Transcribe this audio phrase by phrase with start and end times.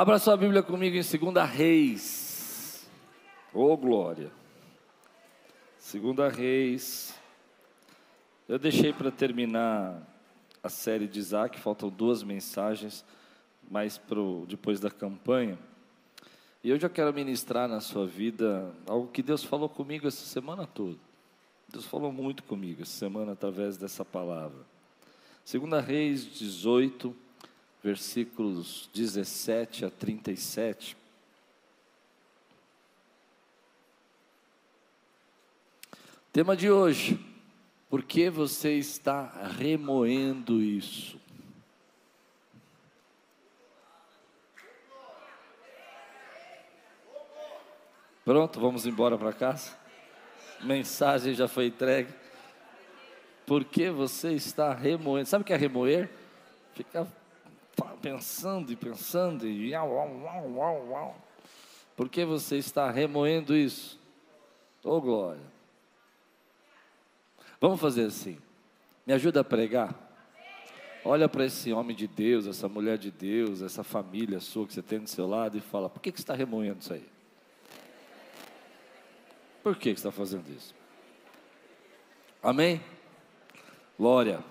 [0.00, 2.88] Abra sua Bíblia comigo em 2 Reis.
[3.52, 4.30] Ô oh, glória.
[5.92, 7.18] 2 Reis.
[8.48, 10.00] Eu deixei para terminar
[10.62, 13.04] a série de Isaac, faltam duas mensagens,
[13.68, 15.58] mais pro, depois da campanha.
[16.62, 20.96] E eu quero ministrar na sua vida algo que Deus falou comigo essa semana toda.
[21.68, 24.64] Deus falou muito comigo essa semana através dessa palavra.
[25.52, 27.16] 2 Reis 18,
[27.82, 30.96] versículos 17 a 37.
[36.32, 37.18] Tema de hoje:
[37.88, 39.24] por que você está
[39.58, 41.18] remoendo isso?
[48.24, 49.74] Pronto, vamos embora para casa?
[50.60, 52.12] Mensagem já foi entregue.
[53.46, 55.26] Por que você está remoendo?
[55.26, 56.10] Sabe o que é remoer?
[56.74, 57.06] Ficar
[57.98, 61.16] pensando e pensando e uau, uau, uau, uau.
[61.96, 63.98] Por que você está remoendo isso?
[64.84, 65.42] Ô oh, glória.
[67.60, 68.38] Vamos fazer assim.
[69.04, 70.08] Me ajuda a pregar.
[71.04, 74.82] Olha para esse homem de Deus, essa mulher de Deus, essa família sua que você
[74.82, 77.06] tem do seu lado e fala: por que, que você está remoendo isso aí?
[79.62, 80.74] Por que, que você está fazendo isso?
[82.42, 82.80] Amém?
[83.98, 84.42] Glória.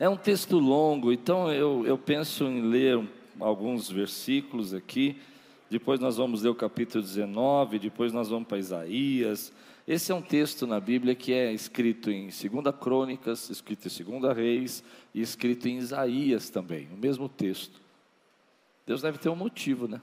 [0.00, 3.04] É um texto longo, então eu, eu penso em ler
[3.40, 5.20] alguns versículos aqui.
[5.68, 9.52] Depois nós vamos ler o capítulo 19, depois nós vamos para Isaías.
[9.88, 14.36] Esse é um texto na Bíblia que é escrito em 2 Crônicas, escrito em 2
[14.36, 17.80] Reis e escrito em Isaías também, o mesmo texto.
[18.86, 20.00] Deus deve ter um motivo, né?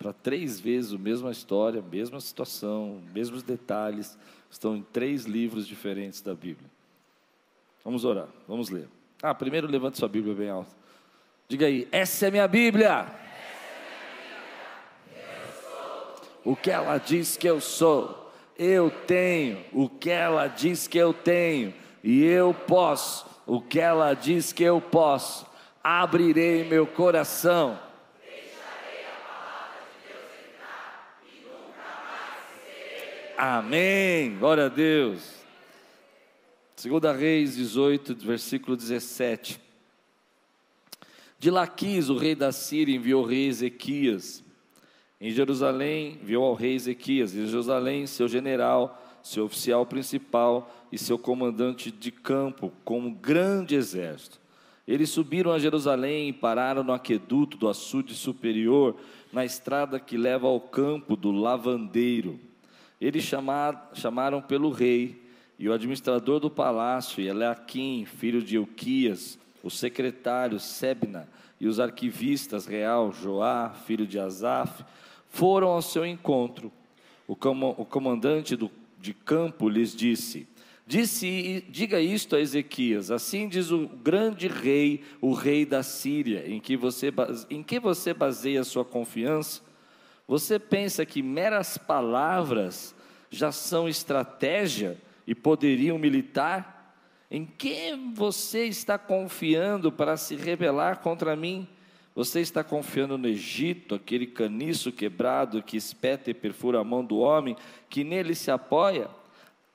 [0.00, 4.18] Para três vezes a mesma história, mesma situação, mesmos detalhes,
[4.50, 6.68] estão em três livros diferentes da Bíblia.
[7.84, 8.95] Vamos orar, vamos ler.
[9.22, 10.70] Ah, primeiro levante sua Bíblia bem alta.
[11.48, 13.06] Diga aí, essa é minha Bíblia.
[16.44, 19.64] O que ela diz que eu sou, eu tenho.
[19.72, 21.74] O que ela diz que eu tenho,
[22.04, 23.26] e eu posso.
[23.46, 25.46] O que ela diz que eu posso,
[25.82, 27.78] abrirei meu coração.
[33.36, 34.36] Amém.
[34.38, 35.35] Glória a Deus.
[36.78, 39.58] Segunda Reis 18, versículo 17.
[41.38, 44.44] De Laquis, o rei da Síria, enviou o rei Ezequias.
[45.18, 47.34] Em Jerusalém, enviou ao rei Ezequias.
[47.34, 53.74] Em Jerusalém, seu general, seu oficial principal e seu comandante de campo, com um grande
[53.74, 54.38] exército.
[54.86, 58.94] Eles subiram a Jerusalém e pararam no aqueduto do açude superior,
[59.32, 62.38] na estrada que leva ao campo do lavandeiro.
[63.00, 65.24] Eles chamaram pelo rei
[65.58, 71.28] e o administrador do palácio, Eliakim, filho de Euquias, o secretário Sebna
[71.58, 74.84] e os arquivistas real, Joá, filho de Asaf,
[75.28, 76.70] foram ao seu encontro.
[77.26, 80.46] O, comandante do, de campo lhes disse:
[80.86, 86.60] Disse, diga isto a Ezequias: Assim diz o grande rei, o rei da Síria, em
[86.60, 87.12] que você,
[87.50, 89.62] em que você baseia sua confiança?
[90.28, 92.94] Você pensa que meras palavras
[93.30, 94.96] já são estratégia?
[95.26, 96.94] E poderiam militar?
[97.30, 101.66] Em quem você está confiando para se rebelar contra mim?
[102.14, 107.18] Você está confiando no Egito, aquele caniço quebrado que espeta e perfura a mão do
[107.18, 107.56] homem,
[107.90, 109.10] que nele se apoia?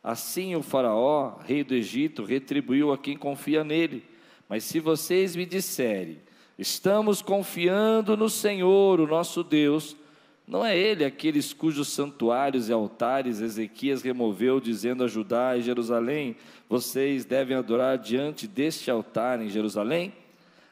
[0.04, 4.04] Assim o Faraó, rei do Egito, retribuiu a quem confia nele.
[4.50, 6.20] Mas se vocês me disserem,
[6.58, 9.96] estamos confiando no Senhor, o nosso Deus,
[10.48, 16.36] não é ele aqueles cujos santuários e altares Ezequias removeu, dizendo a Judá e Jerusalém:
[16.68, 20.14] Vocês devem adorar diante deste altar em Jerusalém?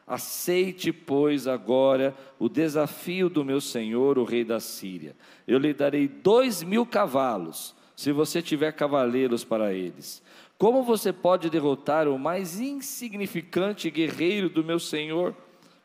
[0.06, 5.14] Aceite, pois, agora o desafio do meu senhor, o rei da Síria.
[5.46, 10.20] Eu lhe darei dois mil cavalos, se você tiver cavaleiros para eles.
[10.58, 15.34] Como você pode derrotar o mais insignificante guerreiro do meu senhor?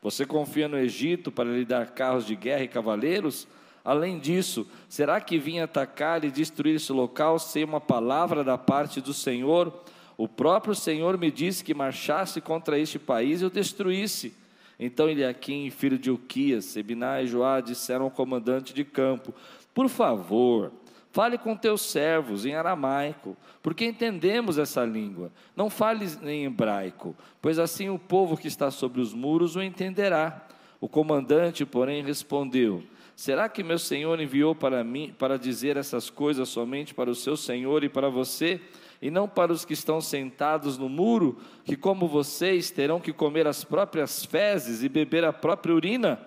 [0.02, 3.48] Você confia no Egito para lhe dar carros de guerra e cavaleiros?
[3.86, 9.00] Além disso, será que vim atacar e destruir esse local sem uma palavra da parte
[9.00, 9.72] do Senhor?
[10.18, 14.34] O próprio Senhor me disse que marchasse contra este país e o destruísse.
[14.76, 19.32] Então Eliakim, filho de Uquias, Sebiná e Joá disseram ao comandante de campo:
[19.72, 20.72] Por favor,
[21.12, 25.30] fale com teus servos em aramaico, porque entendemos essa língua.
[25.54, 30.44] Não fale em hebraico, pois assim o povo que está sobre os muros o entenderá.
[30.80, 32.82] O comandante, porém, respondeu:
[33.16, 37.34] Será que meu senhor enviou para mim para dizer essas coisas somente para o seu
[37.34, 38.60] senhor e para você,
[39.00, 43.46] e não para os que estão sentados no muro, que como vocês terão que comer
[43.46, 46.20] as próprias fezes e beber a própria urina?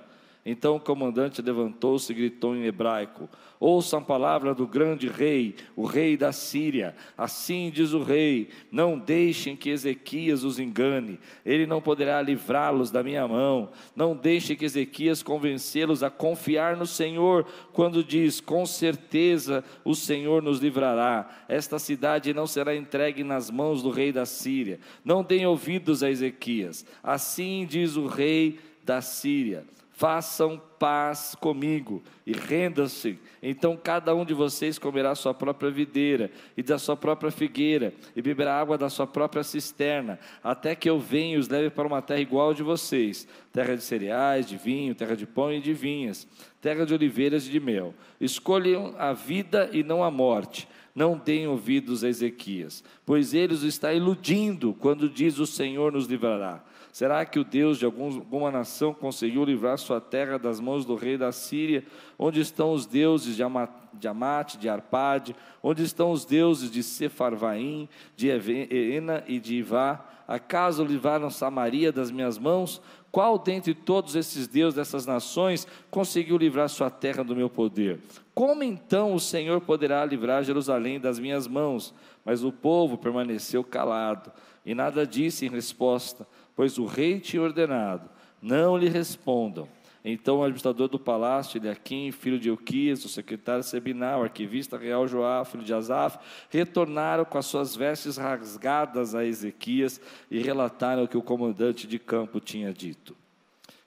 [0.45, 5.85] Então o comandante levantou-se e gritou em hebraico: Ouçam a palavra do grande rei, o
[5.85, 6.95] rei da Síria.
[7.17, 13.03] Assim diz o rei: Não deixem que Ezequias os engane, ele não poderá livrá-los da
[13.03, 13.69] minha mão.
[13.93, 20.41] Não deixem que Ezequias convencê-los a confiar no Senhor, quando diz: Com certeza o Senhor
[20.41, 21.29] nos livrará.
[21.49, 24.79] Esta cidade não será entregue nas mãos do rei da Síria.
[25.03, 26.85] Não deem ouvidos a Ezequias.
[27.03, 29.65] Assim diz o rei da Síria
[29.99, 33.19] façam paz comigo e renda-se.
[33.43, 38.21] Então cada um de vocês comerá sua própria videira e da sua própria figueira e
[38.21, 42.01] beberá água da sua própria cisterna, até que eu venha e os leve para uma
[42.01, 46.25] terra igual de vocês, terra de cereais, de vinho, terra de pão e de vinhas,
[46.61, 47.93] terra de oliveiras e de mel.
[48.21, 50.65] Escolham a vida e não a morte.
[50.95, 56.07] Não deem ouvidos a Ezequias, pois ele os está iludindo quando diz o Senhor nos
[56.07, 56.63] livrará.
[56.91, 61.17] Será que o Deus de alguma nação conseguiu livrar sua terra das mãos do rei
[61.17, 61.83] da Síria?
[62.17, 65.35] Onde estão os deuses de Amate, de Arpade?
[65.61, 70.03] Onde estão os deuses de Sefarvaim, de Ena e de Ivá?
[70.27, 72.81] Acaso livraram Samaria das minhas mãos?
[73.11, 77.99] Qual dentre todos esses deuses dessas nações conseguiu livrar sua terra do meu poder?
[78.35, 81.93] Como então o Senhor poderá livrar Jerusalém das minhas mãos?
[82.23, 84.31] Mas o povo permaneceu calado
[84.63, 86.27] e nada disse em resposta
[86.59, 88.09] pois o rei tinha ordenado,
[88.41, 89.65] não lhe respondam.
[90.03, 95.07] Então o administrador do palácio, Eliakim, filho de Euquias, o secretário Sebinah, o arquivista real
[95.07, 96.19] Joá, filho de Asaf,
[96.49, 101.97] retornaram com as suas vestes rasgadas a Ezequias e relataram o que o comandante de
[101.97, 103.15] campo tinha dito.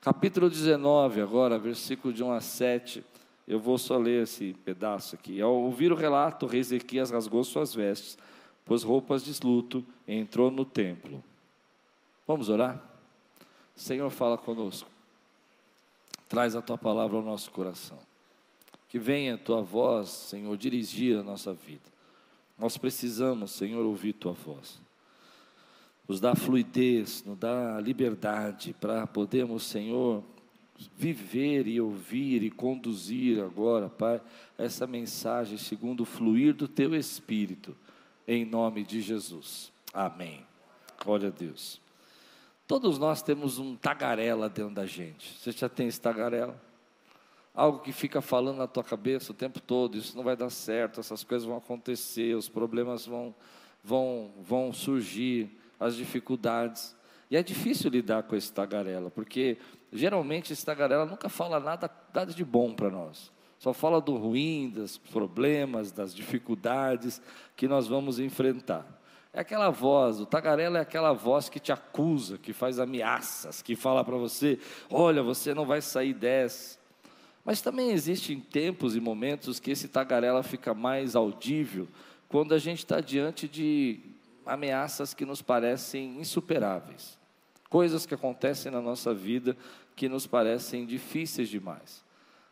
[0.01, 3.05] Capítulo 19, agora, versículo de 1 a 7.
[3.47, 5.43] Eu vou só ler esse pedaço aqui.
[5.43, 8.17] Ao ouvir o relato, o rei Ezequias rasgou suas vestes,
[8.65, 11.23] pôs roupas de luto e entrou no templo.
[12.27, 12.83] Vamos orar?
[13.75, 14.89] Senhor, fala conosco.
[16.29, 17.99] Traz a tua palavra ao nosso coração.
[18.89, 21.91] Que venha a tua voz, Senhor, dirigir a nossa vida.
[22.59, 24.81] Nós precisamos, Senhor, ouvir tua voz.
[26.07, 30.23] Nos dá fluidez, nos dá liberdade para podermos, Senhor,
[30.97, 34.21] viver e ouvir e conduzir agora, Pai,
[34.57, 37.77] essa mensagem segundo o fluir do teu espírito,
[38.27, 39.73] em nome de Jesus.
[39.93, 40.45] Amém.
[41.03, 41.81] Glória a Deus.
[42.73, 45.39] Todos nós temos um tagarela dentro da gente.
[45.39, 46.59] Você já tem esse tagarela?
[47.55, 50.99] Algo que fica falando na tua cabeça o tempo todo, isso não vai dar certo,
[50.99, 53.35] essas coisas vão acontecer, os problemas vão,
[53.85, 56.97] vão, vão surgir, as dificuldades.
[57.31, 59.59] E é difícil lidar com esse tagarela, porque
[59.93, 63.31] geralmente esse tagarela nunca fala nada, nada de bom para nós.
[63.59, 67.21] Só fala do ruim, dos problemas, das dificuldades
[67.55, 69.02] que nós vamos enfrentar.
[69.34, 73.75] É aquela voz, o tagarela é aquela voz que te acusa, que faz ameaças, que
[73.75, 74.58] fala para você:
[74.90, 76.79] olha, você não vai sair dessa.
[77.44, 81.88] Mas também existem tempos e momentos que esse tagarela fica mais audível
[82.29, 84.00] quando a gente está diante de
[84.44, 87.19] ameaças que nos parecem insuperáveis,
[87.69, 89.56] coisas que acontecem na nossa vida
[89.96, 92.05] que nos parecem difíceis demais.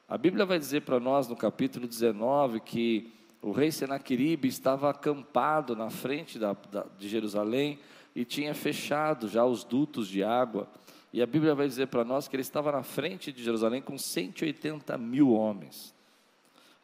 [0.08, 3.12] A Bíblia vai dizer para nós no capítulo 19 que
[3.42, 7.78] o rei Senaqueribe estava acampado na frente da, da, de Jerusalém
[8.14, 10.68] e tinha fechado já os dutos de água.
[11.12, 13.96] E a Bíblia vai dizer para nós que ele estava na frente de Jerusalém com
[13.96, 15.94] 180 mil homens.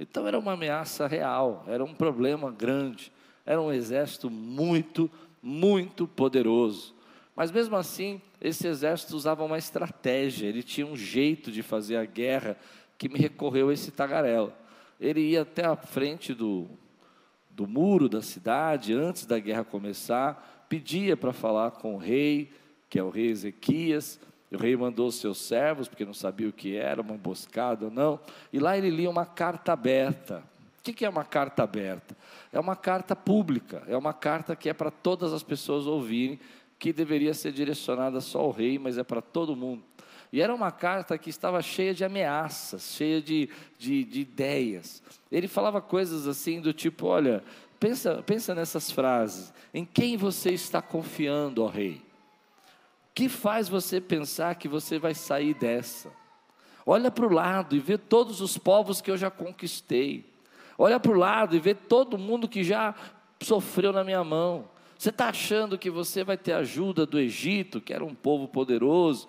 [0.00, 3.12] Então era uma ameaça real, era um problema grande,
[3.44, 5.10] era um exército muito,
[5.42, 6.94] muito poderoso.
[7.34, 12.04] Mas mesmo assim, esse exército usava uma estratégia, ele tinha um jeito de fazer a
[12.04, 12.56] guerra
[12.96, 14.65] que me recorreu esse tagarela
[15.00, 16.66] ele ia até a frente do,
[17.50, 22.50] do muro da cidade, antes da guerra começar, pedia para falar com o rei,
[22.88, 24.20] que é o rei Ezequias.
[24.50, 28.20] O rei mandou seus servos, porque não sabia o que era, uma emboscada ou não,
[28.52, 30.42] e lá ele lia uma carta aberta.
[30.78, 32.16] O que é uma carta aberta?
[32.52, 36.38] É uma carta pública, é uma carta que é para todas as pessoas ouvirem,
[36.78, 39.82] que deveria ser direcionada só ao rei, mas é para todo mundo.
[40.33, 45.02] E era uma carta que estava cheia de ameaças, cheia de, de, de ideias.
[45.30, 47.42] Ele falava coisas assim do tipo: olha,
[47.78, 49.52] pensa, pensa nessas frases.
[49.73, 52.02] Em quem você está confiando, ó rei?
[53.11, 56.11] O que faz você pensar que você vai sair dessa?
[56.85, 60.25] Olha para o lado e vê todos os povos que eu já conquistei.
[60.78, 62.95] Olha para o lado e vê todo mundo que já
[63.42, 64.68] sofreu na minha mão.
[64.99, 69.28] Você está achando que você vai ter ajuda do Egito, que era um povo poderoso?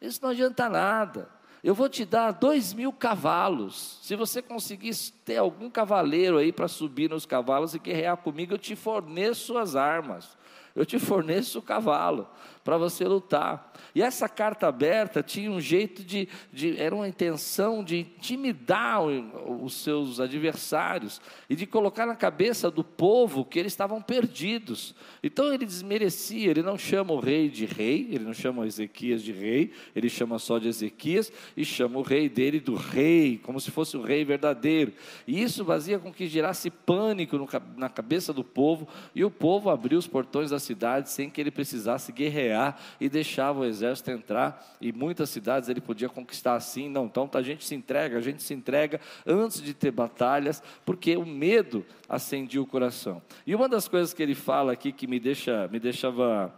[0.00, 1.28] Isso não adianta nada.
[1.64, 3.98] Eu vou te dar dois mil cavalos.
[4.02, 8.58] Se você conseguir ter algum cavaleiro aí para subir nos cavalos e guerrear comigo, eu
[8.58, 10.36] te forneço as armas.
[10.74, 12.28] eu te forneço o cavalo
[12.66, 13.72] para você lutar.
[13.94, 19.72] E essa carta aberta tinha um jeito de, de, era uma intenção de intimidar os
[19.72, 24.96] seus adversários e de colocar na cabeça do povo que eles estavam perdidos.
[25.22, 29.30] Então ele desmerecia, ele não chama o rei de rei, ele não chama Ezequias de
[29.30, 33.70] rei, ele chama só de Ezequias e chama o rei dele do rei, como se
[33.70, 34.92] fosse o rei verdadeiro.
[35.24, 39.70] E isso fazia com que gerasse pânico no, na cabeça do povo e o povo
[39.70, 42.55] abriu os portões da cidade sem que ele precisasse guerrear
[43.00, 47.42] e deixava o exército entrar, e muitas cidades ele podia conquistar assim, não, então a
[47.42, 52.62] gente se entrega, a gente se entrega antes de ter batalhas, porque o medo acendia
[52.62, 53.22] o coração.
[53.46, 56.52] E uma das coisas que ele fala aqui que me deixa, me deixava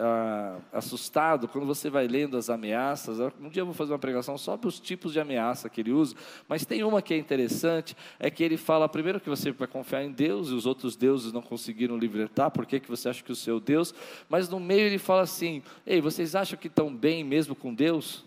[0.00, 3.18] ah, assustado quando você vai lendo as ameaças.
[3.40, 5.92] Um dia eu vou fazer uma pregação só para os tipos de ameaça que ele
[5.92, 6.16] usa,
[6.48, 10.02] mas tem uma que é interessante: é que ele fala primeiro que você vai confiar
[10.02, 13.32] em Deus e os outros deuses não conseguiram libertar, por que, que você acha que
[13.32, 13.94] o seu Deus?
[14.28, 18.24] Mas no meio ele fala assim: ei, vocês acham que estão bem mesmo com Deus?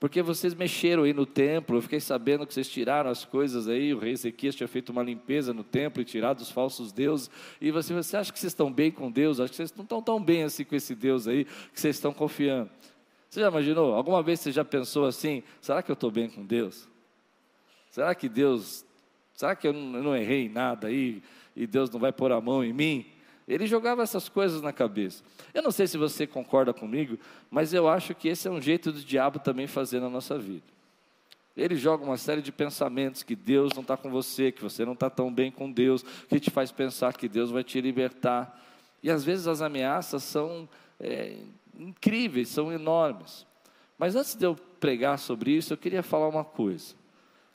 [0.00, 3.92] Porque vocês mexeram aí no templo, eu fiquei sabendo que vocês tiraram as coisas aí,
[3.92, 7.30] o rei Ezequias tinha feito uma limpeza no templo e tirado os falsos deuses,
[7.60, 9.38] e você, você acha que vocês estão bem com Deus?
[9.38, 12.14] Acho que vocês não estão tão bem assim com esse Deus aí, que vocês estão
[12.14, 12.70] confiando.
[13.28, 13.94] Você já imaginou?
[13.94, 16.88] Alguma vez você já pensou assim, será que eu estou bem com Deus?
[17.90, 18.86] Será que Deus,
[19.34, 21.22] será que eu não, eu não errei em nada aí,
[21.54, 23.04] e Deus não vai pôr a mão em mim?
[23.52, 25.24] Ele jogava essas coisas na cabeça.
[25.52, 27.18] Eu não sei se você concorda comigo,
[27.50, 30.62] mas eu acho que esse é um jeito do diabo também fazer na nossa vida.
[31.56, 34.92] Ele joga uma série de pensamentos que Deus não está com você, que você não
[34.92, 38.56] está tão bem com Deus, que te faz pensar que Deus vai te libertar.
[39.02, 40.68] E às vezes as ameaças são
[41.00, 41.36] é,
[41.76, 43.44] incríveis, são enormes.
[43.98, 46.94] Mas antes de eu pregar sobre isso, eu queria falar uma coisa.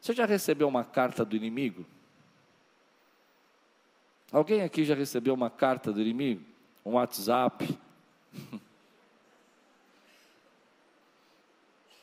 [0.02, 1.86] Você já recebeu uma carta do inimigo?
[4.36, 6.42] Alguém aqui já recebeu uma carta do inimigo?
[6.86, 7.70] Um WhatsApp?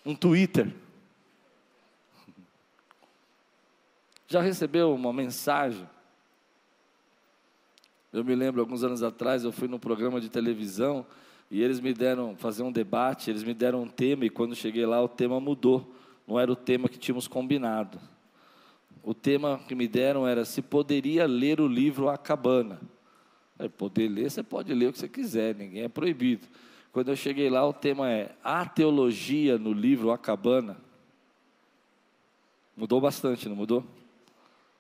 [0.03, 0.75] um Twitter?
[4.27, 5.87] Já recebeu uma mensagem?
[8.11, 11.05] Eu me lembro, alguns anos atrás, eu fui num programa de televisão
[11.51, 14.87] e eles me deram fazer um debate, eles me deram um tema e quando cheguei
[14.87, 15.95] lá o tema mudou.
[16.27, 18.01] Não era o tema que tínhamos combinado
[19.03, 22.81] o tema que me deram era se poderia ler o livro A Cabana.
[23.77, 26.47] Poder ler, você pode ler o que você quiser, ninguém é proibido.
[26.93, 30.77] Quando eu cheguei lá, o tema é a teologia no livro A Cabana.
[32.77, 33.85] Mudou bastante, não mudou?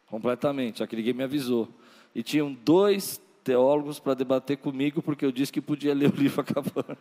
[0.06, 1.68] Completamente, que ninguém me avisou.
[2.14, 6.40] E tinham dois teólogos para debater comigo, porque eu disse que podia ler o livro
[6.40, 6.98] A Cabana.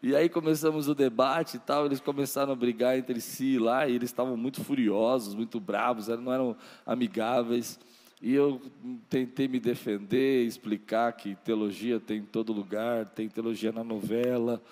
[0.00, 3.96] E aí começamos o debate e tal, eles começaram a brigar entre si lá, e
[3.96, 7.80] eles estavam muito furiosos, muito bravos, não eram amigáveis.
[8.22, 8.60] E eu
[9.08, 14.62] tentei me defender, explicar que teologia tem em todo lugar, tem teologia na novela,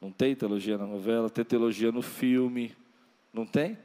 [0.00, 2.74] não tem teologia na novela, tem teologia no filme,
[3.32, 3.78] não tem?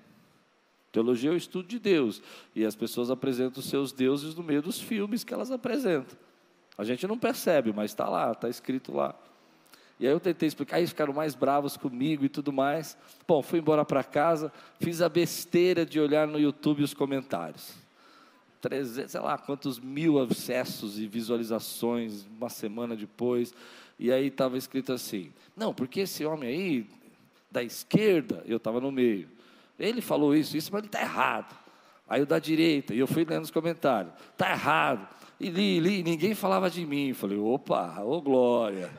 [0.92, 2.22] Teologia é o estudo de Deus,
[2.54, 6.18] e as pessoas apresentam os seus deuses no meio dos filmes que elas apresentam.
[6.78, 9.16] A gente não percebe, mas está lá, está escrito lá.
[10.00, 12.98] E aí eu tentei explicar, aí ficaram mais bravos comigo e tudo mais.
[13.28, 17.74] Bom, fui embora para casa, fiz a besteira de olhar no YouTube os comentários.
[18.62, 23.54] 300, sei lá quantos mil acessos e visualizações uma semana depois.
[23.98, 26.88] E aí estava escrito assim: não, porque esse homem aí,
[27.52, 29.28] da esquerda, eu estava no meio.
[29.78, 31.58] Ele falou isso, isso, mas ele está errado.
[32.08, 35.08] Aí o da direita, e eu fui lendo os comentários: está errado.
[35.40, 37.14] E li, li, ninguém falava de mim.
[37.14, 38.90] Falei: opa, ô glória.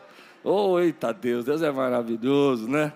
[0.42, 2.92] Oh, eita Deus, Deus é maravilhoso, né?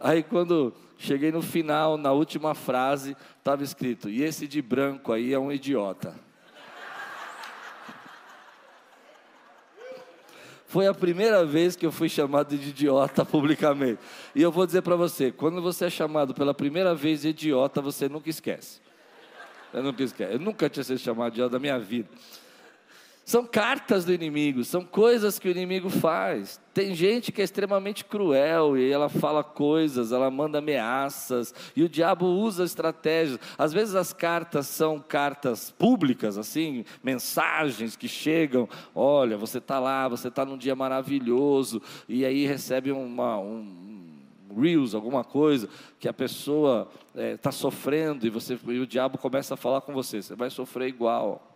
[0.00, 5.32] Aí quando cheguei no final, na última frase, estava escrito: e esse de branco aí
[5.32, 6.14] é um idiota.
[10.66, 13.98] Foi a primeira vez que eu fui chamado de idiota publicamente.
[14.34, 17.80] E eu vou dizer para você: quando você é chamado pela primeira vez de idiota,
[17.80, 18.80] você nunca esquece.
[19.72, 20.32] Eu nunca esquece.
[20.34, 22.08] Eu nunca tinha sido chamado de idiota da minha vida.
[23.28, 26.58] São cartas do inimigo, são coisas que o inimigo faz.
[26.72, 31.90] Tem gente que é extremamente cruel e ela fala coisas, ela manda ameaças e o
[31.90, 33.38] diabo usa estratégias.
[33.58, 38.66] Às vezes as cartas são cartas públicas, assim, mensagens que chegam.
[38.94, 44.22] Olha, você está lá, você está num dia maravilhoso e aí recebe uma, um,
[44.58, 45.68] reels, alguma coisa,
[46.00, 49.82] que a pessoa está eh, é, sofrendo e, você, e o diabo começa a falar
[49.82, 51.47] com você, você vai sofrer igual.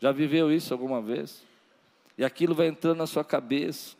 [0.00, 1.42] Já viveu isso alguma vez?
[2.16, 3.96] E aquilo vai entrando na sua cabeça.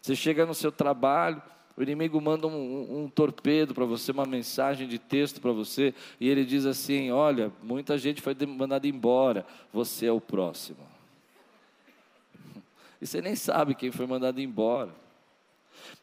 [0.00, 1.42] Você chega no seu trabalho,
[1.76, 5.92] o inimigo manda um, um, um torpedo para você, uma mensagem de texto para você,
[6.20, 10.78] e ele diz assim: Olha, muita gente foi mandada embora, você é o próximo.
[13.00, 15.05] e você nem sabe quem foi mandado embora.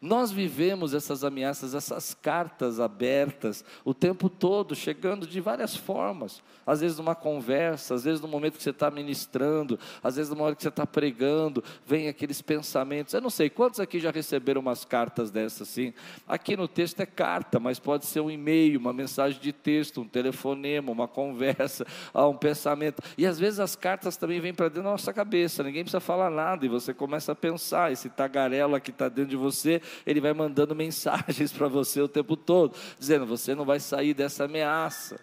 [0.01, 6.41] Nós vivemos essas ameaças, essas cartas abertas o tempo todo, chegando de várias formas.
[6.65, 10.35] Às vezes numa conversa, às vezes no momento que você está ministrando, às vezes no
[10.35, 13.13] momento que você está pregando, vem aqueles pensamentos.
[13.13, 15.93] Eu não sei quantos aqui já receberam umas cartas dessas assim.
[16.27, 20.07] Aqui no texto é carta, mas pode ser um e-mail, uma mensagem de texto, um
[20.07, 23.01] telefonema, uma conversa, ah, um pensamento.
[23.17, 26.29] E às vezes as cartas também vêm para dentro da nossa cabeça, ninguém precisa falar
[26.29, 27.91] nada e você começa a pensar.
[27.91, 29.72] Esse tagarela que está dentro de você
[30.05, 34.45] ele vai mandando mensagens para você o tempo todo, dizendo: você não vai sair dessa
[34.45, 35.19] ameaça.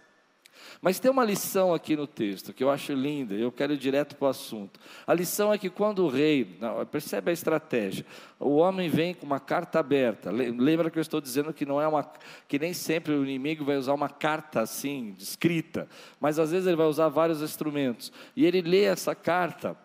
[0.80, 4.16] Mas tem uma lição aqui no texto que eu acho linda, eu quero ir direto
[4.16, 4.80] para o assunto.
[5.06, 6.58] A lição é que quando o rei,
[6.90, 8.06] percebe a estratégia,
[8.38, 10.30] o homem vem com uma carta aberta.
[10.30, 12.10] Lembra que eu estou dizendo que não é uma,
[12.48, 15.86] que nem sempre o inimigo vai usar uma carta assim, escrita,
[16.18, 18.10] mas às vezes ele vai usar vários instrumentos.
[18.34, 19.76] E ele lê essa carta,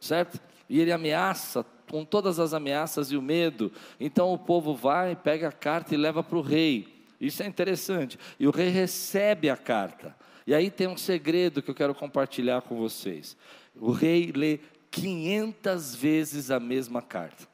[0.00, 0.40] certo?
[0.68, 3.72] E ele ameaça com todas as ameaças e o medo.
[3.98, 6.88] Então o povo vai, pega a carta e leva para o rei.
[7.20, 8.18] Isso é interessante.
[8.38, 10.14] E o rei recebe a carta.
[10.46, 13.36] E aí tem um segredo que eu quero compartilhar com vocês.
[13.74, 17.48] O rei lê 500 vezes a mesma carta.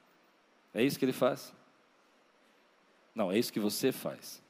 [0.74, 1.52] É isso que ele faz?
[3.14, 4.42] Não, é isso que você faz.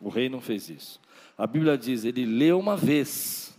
[0.00, 1.00] O rei não fez isso.
[1.36, 3.56] A Bíblia diz: ele leu uma vez.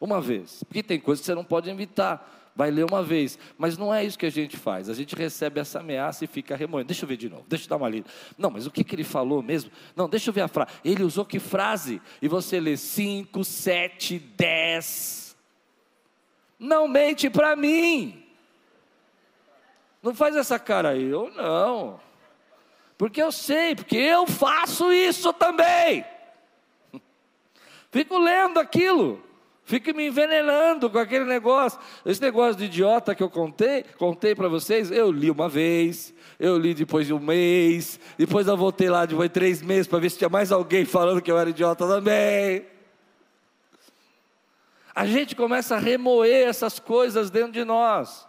[0.00, 0.62] Uma vez.
[0.64, 3.38] Porque tem coisas que você não pode evitar vai ler uma vez.
[3.56, 4.88] Mas não é isso que a gente faz.
[4.88, 6.88] A gente recebe essa ameaça e fica remoendo.
[6.88, 8.08] Deixa eu ver de novo, deixa eu dar uma lida.
[8.36, 9.70] Não, mas o que, que ele falou mesmo?
[9.94, 10.72] Não, deixa eu ver a frase.
[10.84, 12.00] Ele usou que frase?
[12.20, 15.36] E você lê 5, 7, 10.
[16.58, 18.22] Não mente para mim.
[20.02, 21.04] Não faz essa cara aí.
[21.04, 22.00] Eu não.
[22.96, 26.04] Porque eu sei, porque eu faço isso também.
[27.90, 29.29] Fico lendo aquilo.
[29.70, 31.78] Fica me envenenando com aquele negócio.
[32.04, 36.58] Esse negócio de idiota que eu contei, contei para vocês, eu li uma vez, eu
[36.58, 40.10] li depois de um mês, depois eu voltei lá depois de três meses para ver
[40.10, 42.66] se tinha mais alguém falando que eu era idiota também.
[44.92, 48.26] A gente começa a remoer essas coisas dentro de nós.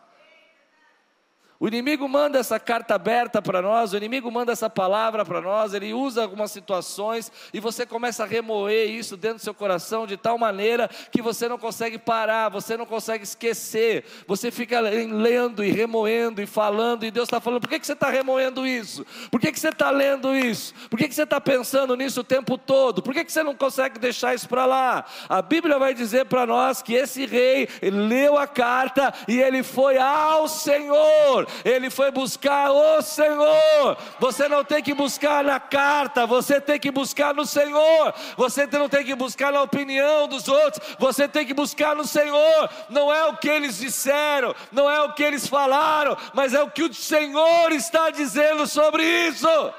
[1.62, 5.76] O inimigo manda essa carta aberta para nós, o inimigo manda essa palavra para nós,
[5.76, 10.18] ele usa algumas situações e você começa a remoer isso dentro do seu coração de
[10.18, 15.70] tal maneira que você não consegue parar, você não consegue esquecer, você fica lendo e
[15.70, 19.06] remoendo e falando, e Deus está falando: por que, que você está remoendo isso?
[19.30, 20.74] Por que, que você está lendo isso?
[20.90, 23.04] Por que, que você está pensando nisso o tempo todo?
[23.04, 25.06] Por que, que você não consegue deixar isso para lá?
[25.30, 30.00] A Bíblia vai dizer para nós que esse rei leu a carta e ele foi
[30.00, 33.98] ao Senhor ele foi buscar o Senhor.
[34.20, 38.14] Você não tem que buscar na carta, você tem que buscar no Senhor.
[38.38, 42.70] Você não tem que buscar na opinião dos outros, você tem que buscar no Senhor.
[42.90, 46.70] Não é o que eles disseram, não é o que eles falaram, mas é o
[46.70, 49.74] que o Senhor está dizendo sobre isso.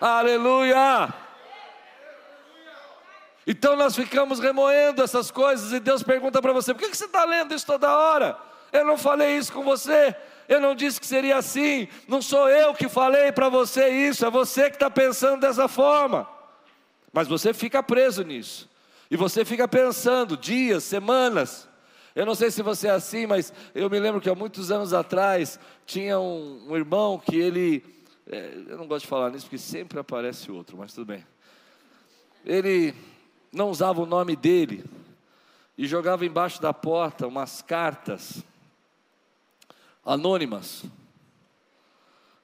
[0.00, 1.12] Aleluia!
[3.50, 7.24] Então nós ficamos remoendo essas coisas e Deus pergunta para você: por que você está
[7.24, 8.36] lendo isso toda hora?
[8.70, 10.14] Eu não falei isso com você,
[10.48, 14.30] eu não disse que seria assim, não sou eu que falei para você isso, é
[14.30, 16.26] você que está pensando dessa forma.
[17.12, 18.68] Mas você fica preso nisso,
[19.10, 21.68] e você fica pensando dias, semanas.
[22.14, 24.92] Eu não sei se você é assim, mas eu me lembro que há muitos anos
[24.92, 27.84] atrás tinha um, um irmão que ele,
[28.26, 31.24] é, eu não gosto de falar nisso porque sempre aparece outro, mas tudo bem.
[32.44, 32.94] Ele
[33.52, 34.84] não usava o nome dele
[35.76, 38.42] e jogava embaixo da porta umas cartas
[40.08, 40.84] anônimas.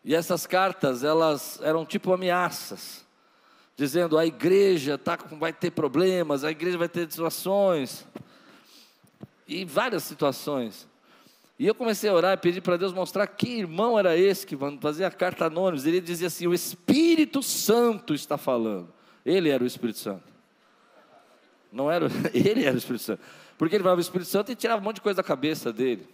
[0.05, 3.05] E essas cartas, elas eram tipo ameaças,
[3.74, 8.07] dizendo: a igreja tá, vai ter problemas, a igreja vai ter situações,
[9.48, 10.87] e várias situações.
[11.59, 14.57] E eu comecei a orar e pedir para Deus mostrar que irmão era esse que
[14.81, 15.87] fazia a carta anônima.
[15.88, 18.92] Ele dizia assim: o Espírito Santo está falando.
[19.24, 20.35] Ele era o Espírito Santo.
[21.72, 23.22] Não era, ele era o Espírito Santo.
[23.57, 26.07] Porque ele falava o Espírito Santo e tirava um monte de coisa da cabeça dele.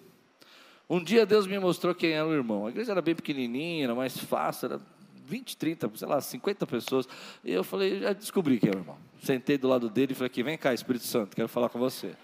[0.91, 2.67] Um dia Deus me mostrou quem era o irmão.
[2.67, 4.81] A igreja era bem pequenininha, era mais fácil, era
[5.25, 7.09] 20, 30, sei lá, 50 pessoas.
[7.45, 8.99] E eu falei, já descobri quem era o irmão.
[9.23, 12.17] Sentei do lado dele e falei aqui, vem cá, Espírito Santo, quero falar com você.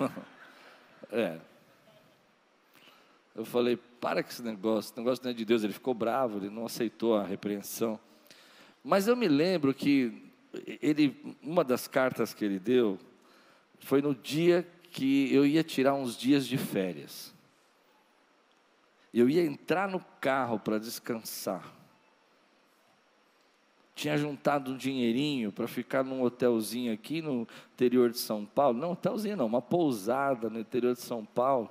[1.12, 1.36] é.
[3.36, 5.62] Eu falei, para com esse negócio, esse negócio não é de Deus.
[5.62, 8.00] Ele ficou bravo, ele não aceitou a repreensão.
[8.82, 10.32] Mas eu me lembro que
[10.80, 12.98] ele, uma das cartas que ele deu
[13.80, 17.29] foi no dia que eu ia tirar uns dias de férias.
[19.12, 21.74] Eu ia entrar no carro para descansar.
[23.94, 28.78] tinha juntado um dinheirinho para ficar num hotelzinho aqui no interior de São Paulo.
[28.78, 31.70] Não, hotelzinho não, uma pousada no interior de São Paulo.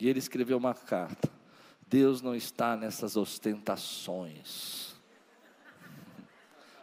[0.00, 1.30] E ele escreveu uma carta.
[1.86, 4.94] Deus não está nessas ostentações.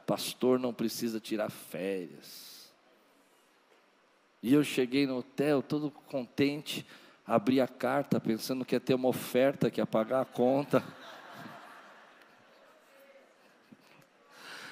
[0.05, 2.71] Pastor não precisa tirar férias.
[4.41, 6.86] E eu cheguei no hotel todo contente,
[7.25, 10.83] abri a carta pensando que ia ter uma oferta que ia pagar a conta.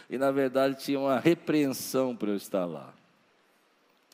[0.10, 2.94] E na verdade tinha uma repreensão para eu estar lá.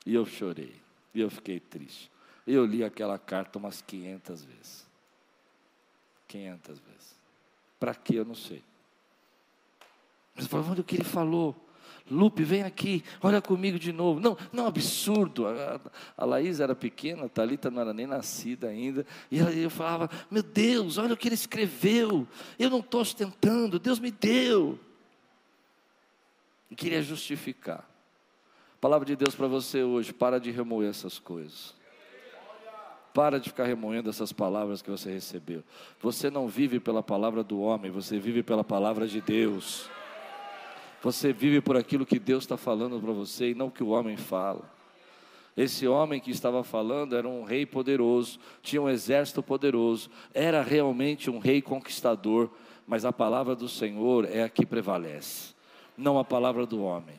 [0.06, 0.80] E eu chorei.
[1.14, 2.12] E eu fiquei triste.
[2.46, 4.88] E eu li aquela carta umas 500 vezes.
[6.28, 7.16] 500 vezes.
[7.80, 8.64] Para que eu não sei.
[10.36, 11.56] Mas olha o que ele falou.
[12.10, 14.20] Lupe, vem aqui, olha comigo de novo.
[14.20, 15.48] Não, não, absurdo.
[15.48, 15.80] A,
[16.18, 19.06] a Laís era pequena, a Thalita não era nem nascida ainda.
[19.32, 22.28] E eu falava: Meu Deus, olha o que ele escreveu.
[22.58, 24.80] Eu não estou ostentando, Deus me deu
[26.70, 27.90] e queria justificar.
[28.80, 31.76] Palavra de Deus para você hoje: para de remoer essas coisas.
[33.14, 35.64] Para de ficar remoendo essas palavras que você recebeu.
[36.02, 39.90] Você não vive pela palavra do homem, você vive pela palavra de Deus.
[41.08, 43.88] Você vive por aquilo que Deus está falando para você e não o que o
[43.88, 44.70] homem fala.
[45.56, 51.30] Esse homem que estava falando era um rei poderoso, tinha um exército poderoso, era realmente
[51.30, 52.50] um rei conquistador,
[52.86, 55.56] mas a palavra do Senhor é a que prevalece
[55.98, 57.16] não a palavra do homem.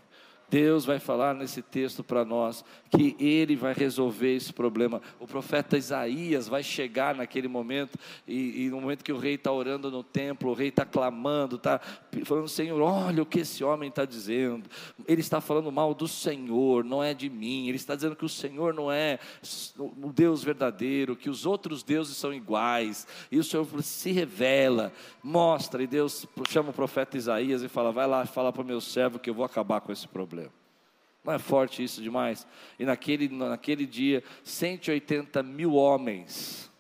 [0.51, 5.03] Deus vai falar nesse texto para nós que Ele vai resolver esse problema.
[5.21, 9.53] O profeta Isaías vai chegar naquele momento, e, e no momento que o rei está
[9.53, 11.79] orando no templo, o rei está clamando, está
[12.25, 14.71] falando: Senhor, olha o que esse homem está dizendo.
[15.07, 17.69] Ele está falando mal do Senhor, não é de mim.
[17.69, 19.19] Ele está dizendo que o Senhor não é
[19.79, 25.83] o Deus verdadeiro, que os outros deuses são iguais, e o Senhor se revela, mostra,
[25.83, 29.19] e Deus chama o profeta Isaías e fala: Vai lá, fala para o meu servo
[29.19, 30.38] que eu vou acabar com esse problema.
[31.25, 32.47] Não é forte isso demais?
[32.79, 36.71] E naquele, naquele dia, 180 mil homens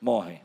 [0.00, 0.40] morrem.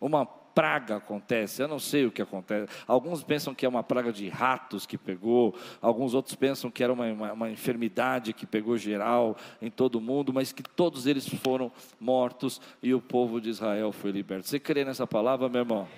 [0.00, 2.72] Uma praga acontece, eu não sei o que acontece.
[2.86, 6.92] Alguns pensam que é uma praga de ratos que pegou, alguns outros pensam que era
[6.92, 11.72] uma, uma, uma enfermidade que pegou geral em todo mundo, mas que todos eles foram
[12.00, 14.48] mortos e o povo de Israel foi liberto.
[14.48, 15.88] Você crê nessa palavra, meu irmão?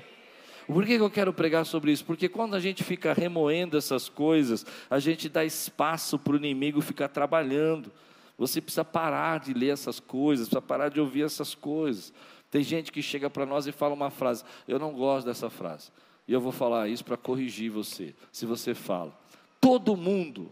[0.66, 2.04] Por que eu quero pregar sobre isso?
[2.04, 6.80] Porque quando a gente fica remoendo essas coisas, a gente dá espaço para o inimigo
[6.80, 7.92] ficar trabalhando.
[8.36, 12.12] Você precisa parar de ler essas coisas, precisa parar de ouvir essas coisas.
[12.50, 15.90] Tem gente que chega para nós e fala uma frase, eu não gosto dessa frase.
[16.26, 18.14] E eu vou falar isso para corrigir você.
[18.32, 19.16] Se você fala,
[19.60, 20.50] todo mundo,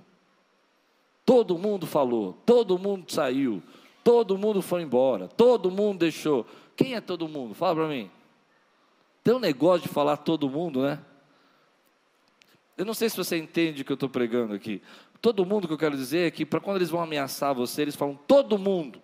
[1.27, 3.63] todo mundo falou, todo mundo saiu,
[4.05, 6.47] todo mundo foi embora, todo mundo deixou.
[6.77, 7.55] Quem é todo mundo?
[7.55, 8.11] Fala para mim.
[9.25, 11.01] Tem um negócio de falar todo mundo, né?
[12.77, 14.83] Eu não sei se você entende o que eu estou pregando aqui.
[15.23, 17.97] Todo mundo que eu quero dizer é que, para quando eles vão ameaçar você, eles
[17.97, 19.01] falam todo mundo.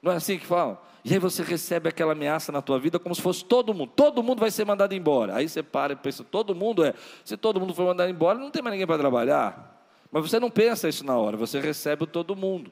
[0.00, 0.78] Não é assim que falam?
[1.04, 3.90] E aí você recebe aquela ameaça na tua vida como se fosse todo mundo.
[3.96, 5.34] Todo mundo vai ser mandado embora.
[5.34, 6.94] Aí você para e pensa, todo mundo é.
[7.24, 9.74] Se todo mundo for mandado embora, não tem mais ninguém para trabalhar.
[10.12, 12.70] Mas você não pensa isso na hora, você recebe o todo mundo.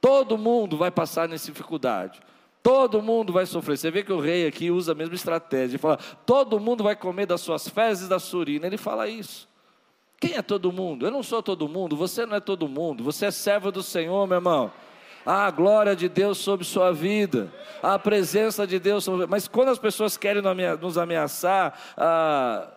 [0.00, 2.20] Todo mundo vai passar nessa dificuldade.
[2.62, 3.76] Todo mundo vai sofrer.
[3.78, 5.72] Você vê que o rei aqui usa a mesma estratégia.
[5.72, 8.66] Ele fala: todo mundo vai comer das suas fezes da sua urina.
[8.66, 9.48] Ele fala isso.
[10.20, 11.06] Quem é todo mundo?
[11.06, 11.96] Eu não sou todo mundo.
[11.96, 13.02] Você não é todo mundo.
[13.02, 14.70] Você é servo do Senhor, meu irmão.
[15.24, 19.26] A glória de Deus sobre sua vida, a presença de Deus sobre.
[19.26, 20.42] Mas quando as pessoas querem
[20.80, 22.68] nos ameaçar, ah,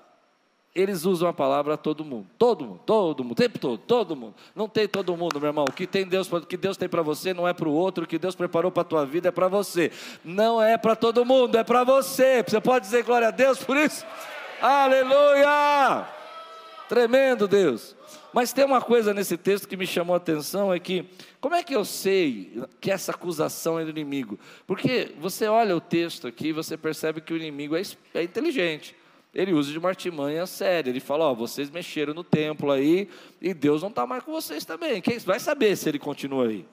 [0.76, 4.34] eles usam a palavra todo mundo, todo mundo, todo mundo, o tempo todo, todo mundo.
[4.56, 5.66] Não tem todo mundo, meu irmão.
[5.66, 8.06] O que tem Deus, o que Deus tem para você não é para o outro,
[8.06, 9.92] o que Deus preparou para a tua vida é para você.
[10.26, 12.42] Não é para todo mundo, é para você.
[12.42, 14.04] Você pode dizer glória a Deus por isso?
[14.60, 16.08] Aleluia!
[16.90, 17.96] Tremendo Deus.
[18.34, 21.06] Mas tem uma coisa nesse texto que me chamou a atenção é que
[21.40, 24.40] como é que eu sei que essa acusação é do inimigo?
[24.66, 27.84] Porque você olha o texto aqui, você percebe que o inimigo é,
[28.16, 28.96] é inteligente
[29.34, 30.90] ele usa de uma artimanha séria.
[30.90, 33.10] Ele fala: Ó, vocês mexeram no templo aí
[33.42, 35.02] e Deus não está mais com vocês também.
[35.02, 36.66] Quem vai saber se ele continua aí?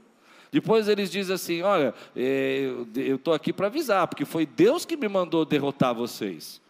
[0.52, 4.96] Depois eles dizem assim: Olha, é, eu estou aqui para avisar, porque foi Deus que
[4.96, 6.60] me mandou derrotar vocês.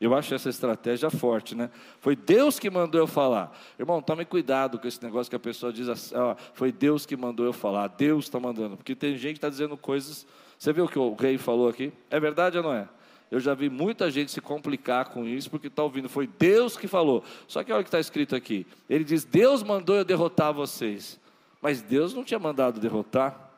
[0.00, 1.70] Eu acho essa estratégia forte, né?
[2.00, 3.56] Foi Deus que mandou eu falar.
[3.76, 7.16] Irmão, tome cuidado com esse negócio que a pessoa diz assim: ó, foi Deus que
[7.16, 7.88] mandou eu falar.
[7.88, 8.76] Deus está mandando.
[8.76, 10.26] Porque tem gente que está dizendo coisas.
[10.58, 11.92] Você viu o que o rei falou aqui?
[12.10, 12.88] É verdade ou não é?
[13.30, 16.88] Eu já vi muita gente se complicar com isso, porque está ouvindo, foi Deus que
[16.88, 17.22] falou.
[17.46, 18.66] Só que olha o que está escrito aqui.
[18.88, 21.20] Ele diz: Deus mandou eu derrotar vocês.
[21.60, 23.48] Mas Deus não tinha mandado derrotar.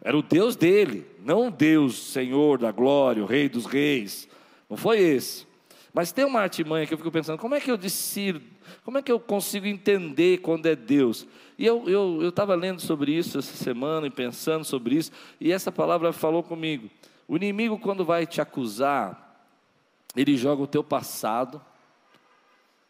[0.00, 4.28] Era o Deus dele, não o Deus, Senhor da glória, o Rei dos reis.
[4.68, 5.46] Não foi esse.
[5.94, 8.40] Mas tem uma artimanha que eu fico pensando, como é que eu decido,
[8.82, 11.26] como é que eu consigo entender quando é Deus?
[11.58, 11.84] E eu
[12.26, 16.12] estava eu, eu lendo sobre isso essa semana e pensando sobre isso, e essa palavra
[16.12, 16.90] falou comigo.
[17.26, 19.46] O inimigo, quando vai te acusar,
[20.14, 21.60] ele joga o teu passado,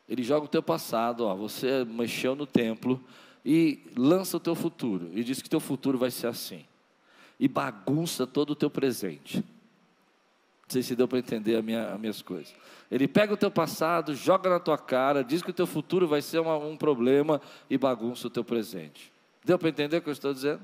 [0.08, 3.02] ele joga o teu passado, ó, você mexeu no templo,
[3.44, 6.64] e lança o teu futuro, e diz que teu futuro vai ser assim,
[7.38, 9.38] e bagunça todo o teu presente.
[9.38, 12.54] Não sei se deu para entender a minha, as minhas coisas.
[12.90, 16.22] Ele pega o teu passado, joga na tua cara, diz que o teu futuro vai
[16.22, 19.12] ser uma, um problema e bagunça o teu presente.
[19.44, 20.62] Deu para entender o que eu estou dizendo?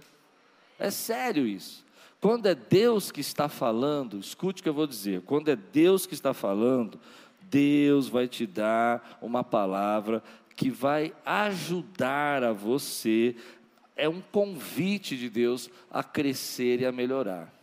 [0.79, 1.85] É sério isso.
[2.21, 5.23] Quando é Deus que está falando, escute o que eu vou dizer.
[5.23, 6.99] Quando é Deus que está falando,
[7.43, 10.23] Deus vai te dar uma palavra
[10.57, 13.37] que vai ajudar a você.
[13.97, 17.55] É um convite de Deus a crescer e a melhorar.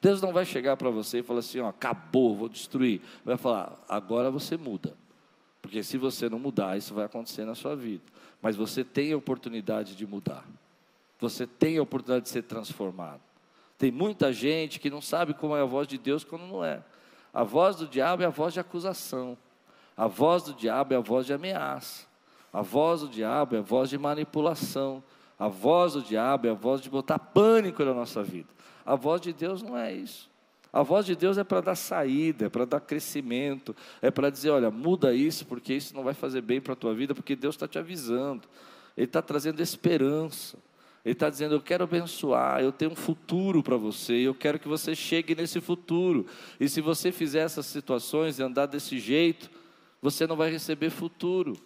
[0.00, 3.00] Deus não vai chegar para você e falar assim: ó, acabou, vou destruir.
[3.24, 4.96] Vai falar: agora você muda.
[5.62, 8.04] Porque se você não mudar, isso vai acontecer na sua vida.
[8.40, 10.46] Mas você tem a oportunidade de mudar.
[11.18, 13.20] Você tem a oportunidade de ser transformado.
[13.78, 16.82] Tem muita gente que não sabe como é a voz de Deus quando não é.
[17.32, 19.36] A voz do diabo é a voz de acusação.
[19.96, 22.06] A voz do diabo é a voz de ameaça.
[22.52, 25.02] A voz do diabo é a voz de manipulação.
[25.38, 28.48] A voz do diabo é a voz de botar pânico na nossa vida.
[28.84, 30.30] A voz de Deus não é isso.
[30.72, 34.50] A voz de Deus é para dar saída, é para dar crescimento, é para dizer:
[34.50, 37.54] olha, muda isso, porque isso não vai fazer bem para a tua vida, porque Deus
[37.54, 38.48] está te avisando,
[38.96, 40.58] Ele está trazendo esperança,
[41.06, 44.66] Ele está dizendo: eu quero abençoar, eu tenho um futuro para você, eu quero que
[44.66, 46.26] você chegue nesse futuro,
[46.58, 49.48] e se você fizer essas situações e andar desse jeito,
[50.02, 51.56] você não vai receber futuro.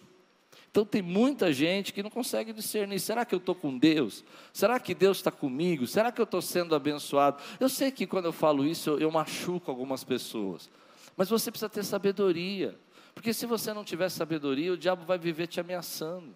[0.69, 4.23] Então tem muita gente que não consegue discernir: será que eu estou com Deus?
[4.53, 5.87] Será que Deus está comigo?
[5.87, 7.41] Será que eu estou sendo abençoado?
[7.59, 10.69] Eu sei que quando eu falo isso eu, eu machuco algumas pessoas,
[11.17, 12.77] mas você precisa ter sabedoria,
[13.15, 16.35] porque se você não tiver sabedoria, o diabo vai viver te ameaçando.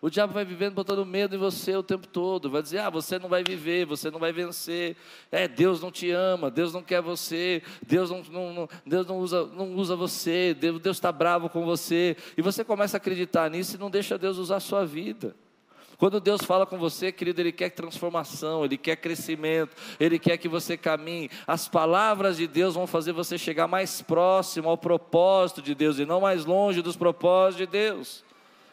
[0.00, 3.18] O diabo vai vivendo botando medo em você o tempo todo, vai dizer: ah, você
[3.18, 4.96] não vai viver, você não vai vencer,
[5.32, 9.46] é, Deus não te ama, Deus não quer você, Deus não, não, Deus não, usa,
[9.46, 13.78] não usa você, Deus está bravo com você, e você começa a acreditar nisso e
[13.78, 15.34] não deixa Deus usar a sua vida.
[15.98, 20.48] Quando Deus fala com você, querido, Ele quer transformação, Ele quer crescimento, Ele quer que
[20.48, 21.30] você caminhe.
[21.46, 26.04] As palavras de Deus vão fazer você chegar mais próximo ao propósito de Deus e
[26.04, 28.25] não mais longe dos propósitos de Deus.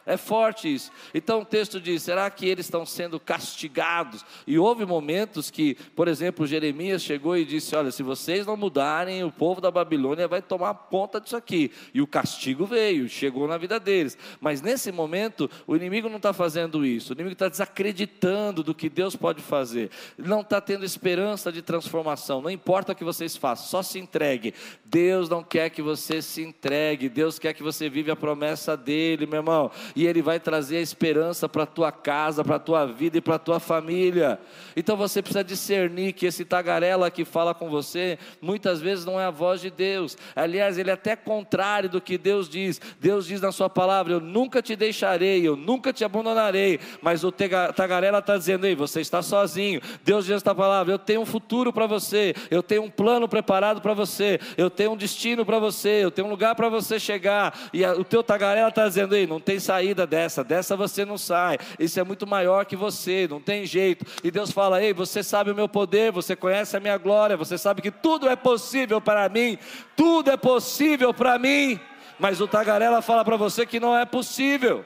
[0.06, 0.92] É forte isso.
[1.14, 4.24] Então o texto diz: será que eles estão sendo castigados?
[4.46, 9.24] E houve momentos que, por exemplo, Jeremias chegou e disse: Olha, se vocês não mudarem,
[9.24, 11.70] o povo da Babilônia vai tomar conta disso aqui.
[11.94, 14.18] E o castigo veio, chegou na vida deles.
[14.40, 17.12] Mas nesse momento, o inimigo não está fazendo isso.
[17.12, 19.90] O inimigo está desacreditando do que Deus pode fazer.
[20.18, 22.42] Não está tendo esperança de transformação.
[22.42, 24.52] Não importa o que vocês façam, só se entregue.
[24.84, 27.08] Deus não quer que você se entregue.
[27.08, 30.80] Deus quer que você viva a promessa dele, meu irmão e Ele vai trazer a
[30.80, 34.38] esperança para a tua casa, para a tua vida e para a tua família.
[34.76, 39.24] Então você precisa discernir que esse tagarela que fala com você, muitas vezes não é
[39.24, 40.16] a voz de Deus.
[40.34, 42.80] Aliás, ele é até contrário do que Deus diz.
[42.98, 46.80] Deus diz na sua palavra: Eu nunca te deixarei, eu nunca te abandonarei.
[47.00, 49.80] Mas o tagarela está dizendo: Ei, você está sozinho.
[50.02, 53.80] Deus diz esta palavra: Eu tenho um futuro para você, eu tenho um plano preparado
[53.80, 57.56] para você, eu tenho um destino para você, eu tenho um lugar para você chegar.
[57.72, 61.18] E o teu tagarela está dizendo: Ei, não tem saída saída dessa, dessa você não
[61.18, 61.58] sai.
[61.78, 64.06] Isso é muito maior que você, não tem jeito.
[64.24, 67.58] E Deus fala: Ei, você sabe o meu poder, você conhece a minha glória, você
[67.58, 69.58] sabe que tudo é possível para mim,
[69.94, 71.78] tudo é possível para mim.
[72.18, 74.84] Mas o tagarela fala para você que não é possível.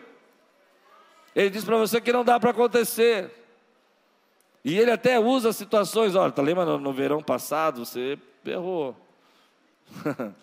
[1.37, 3.33] Ele diz para você que não dá para acontecer.
[4.65, 8.97] E ele até usa situações, olha, tá lembra no, no verão passado, você errou.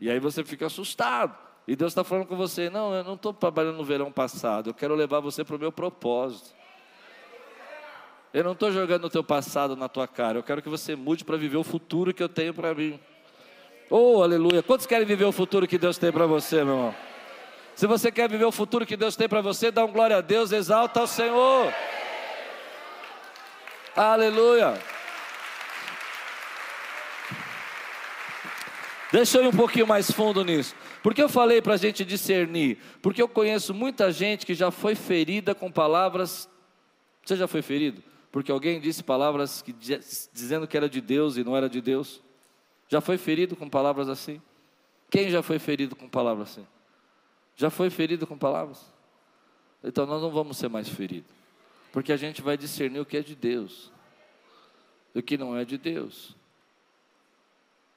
[0.00, 1.43] e aí você fica assustado.
[1.66, 4.74] E Deus está falando com você: não, eu não estou trabalhando no verão passado, eu
[4.74, 6.54] quero levar você para o meu propósito.
[8.32, 11.24] Eu não estou jogando o teu passado na tua cara, eu quero que você mude
[11.24, 12.98] para viver o futuro que eu tenho para mim.
[13.88, 14.62] Oh, aleluia!
[14.62, 16.94] Quantos querem viver o futuro que Deus tem para você, meu irmão?
[17.74, 20.20] Se você quer viver o futuro que Deus tem para você, dá um glória a
[20.20, 21.72] Deus, exalta ao Senhor.
[23.96, 24.93] Aleluia!
[29.14, 30.74] Deixa eu ir um pouquinho mais fundo nisso.
[31.00, 32.78] Por que eu falei para a gente discernir?
[33.00, 36.48] Porque eu conheço muita gente que já foi ferida com palavras.
[37.24, 38.02] Você já foi ferido?
[38.32, 42.20] Porque alguém disse palavras que, dizendo que era de Deus e não era de Deus?
[42.88, 44.42] Já foi ferido com palavras assim?
[45.08, 46.66] Quem já foi ferido com palavras assim?
[47.54, 48.80] Já foi ferido com palavras?
[49.84, 51.30] Então nós não vamos ser mais feridos,
[51.92, 53.92] porque a gente vai discernir o que é de Deus
[55.14, 56.34] e o que não é de Deus.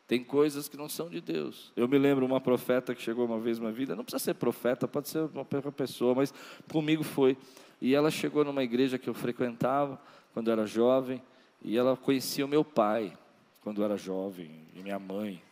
[0.07, 1.73] Tem coisas que não são de Deus.
[1.75, 4.87] Eu me lembro uma profeta que chegou uma vez na vida, não precisa ser profeta,
[4.87, 6.33] pode ser uma pessoa, mas
[6.71, 7.37] comigo foi.
[7.81, 10.01] E ela chegou numa igreja que eu frequentava
[10.33, 11.21] quando eu era jovem,
[11.61, 13.17] e ela conhecia o meu pai
[13.61, 15.43] quando eu era jovem, e minha mãe.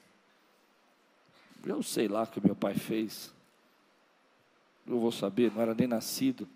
[1.65, 3.33] Eu sei lá o que meu pai fez.
[4.87, 6.47] Eu vou saber, não era nem nascido.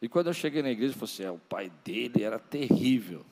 [0.00, 3.26] E quando eu cheguei na igreja, eu falei assim: é, o pai dele era terrível.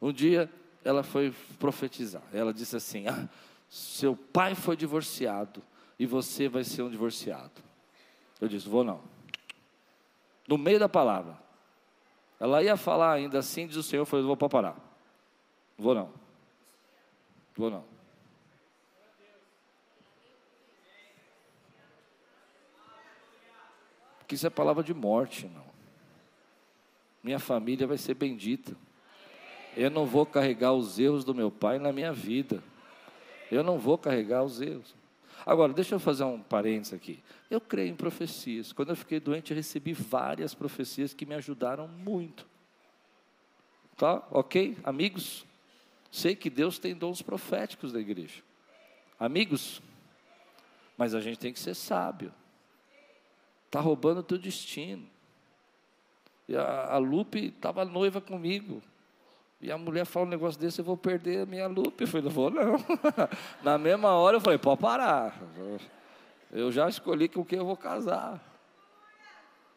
[0.00, 0.48] Um dia
[0.84, 2.22] ela foi profetizar.
[2.32, 3.28] Ela disse assim: ah,
[3.68, 5.62] seu pai foi divorciado
[5.98, 7.62] e você vai ser um divorciado.
[8.40, 9.00] Eu disse: vou não.
[10.46, 11.40] No meio da palavra.
[12.38, 14.76] Ela ia falar ainda assim, diz o Senhor, eu vou parar.
[15.78, 16.12] Vou não.
[17.54, 17.84] Vou não.
[24.18, 25.64] Porque isso é palavra de morte, não.
[27.22, 28.76] Minha família vai ser bendita.
[29.76, 32.62] Eu não vou carregar os erros do meu pai na minha vida.
[33.50, 34.94] Eu não vou carregar os erros.
[35.44, 37.22] Agora, deixa eu fazer um parênteses aqui.
[37.50, 38.72] Eu creio em profecias.
[38.72, 42.46] Quando eu fiquei doente, eu recebi várias profecias que me ajudaram muito.
[43.96, 44.22] Tá?
[44.30, 44.76] Ok?
[44.84, 45.44] Amigos?
[46.10, 48.42] Sei que Deus tem dons proféticos da igreja.
[49.18, 49.82] Amigos?
[50.96, 52.32] Mas a gente tem que ser sábio.
[53.66, 55.08] Está roubando o teu destino.
[56.48, 58.82] E a, a Lupe estava noiva comigo.
[59.62, 62.02] E a mulher fala um negócio desse, eu vou perder a minha lupa.
[62.02, 62.76] Eu falei, não vou não.
[63.62, 65.40] Na mesma hora eu falei, pode parar.
[66.50, 68.42] Eu já escolhi com quem eu vou casar.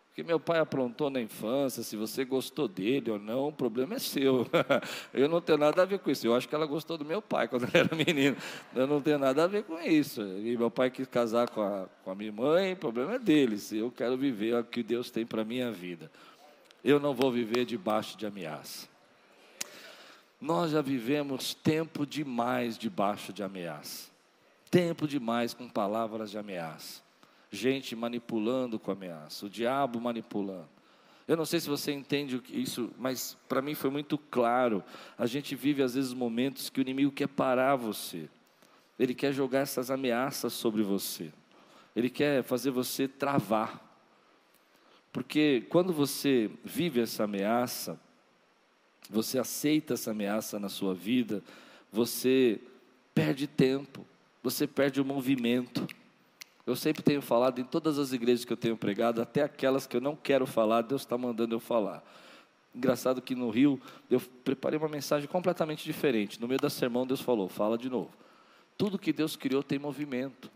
[0.07, 3.99] Porque meu pai aprontou na infância, se você gostou dele ou não, o problema é
[3.99, 4.47] seu.
[5.13, 6.25] Eu não tenho nada a ver com isso.
[6.25, 8.37] Eu acho que ela gostou do meu pai quando ela era menino.
[8.73, 10.21] Eu não tenho nada a ver com isso.
[10.21, 13.57] E meu pai quis casar com a, com a minha mãe, o problema é dele.
[13.73, 16.09] Eu quero viver o que Deus tem para a minha vida.
[16.81, 18.94] Eu não vou viver debaixo de ameaça.
[20.45, 24.11] Nós já vivemos tempo demais debaixo de ameaça.
[24.69, 27.01] Tempo demais com palavras de ameaça.
[27.49, 30.69] Gente manipulando com ameaça, o diabo manipulando.
[31.27, 34.83] Eu não sei se você entende isso, mas para mim foi muito claro.
[35.17, 38.29] A gente vive às vezes momentos que o inimigo quer parar você.
[38.99, 41.33] Ele quer jogar essas ameaças sobre você.
[41.95, 43.81] Ele quer fazer você travar.
[45.11, 47.99] Porque quando você vive essa ameaça,
[49.09, 51.43] você aceita essa ameaça na sua vida,
[51.91, 52.59] você
[53.13, 54.05] perde tempo,
[54.43, 55.87] você perde o movimento.
[56.65, 59.95] Eu sempre tenho falado em todas as igrejas que eu tenho pregado, até aquelas que
[59.95, 62.03] eu não quero falar, Deus está mandando eu falar.
[62.75, 66.41] Engraçado que no Rio eu preparei uma mensagem completamente diferente.
[66.41, 68.11] No meio da sermão Deus falou: fala de novo.
[68.77, 70.51] Tudo que Deus criou tem movimento.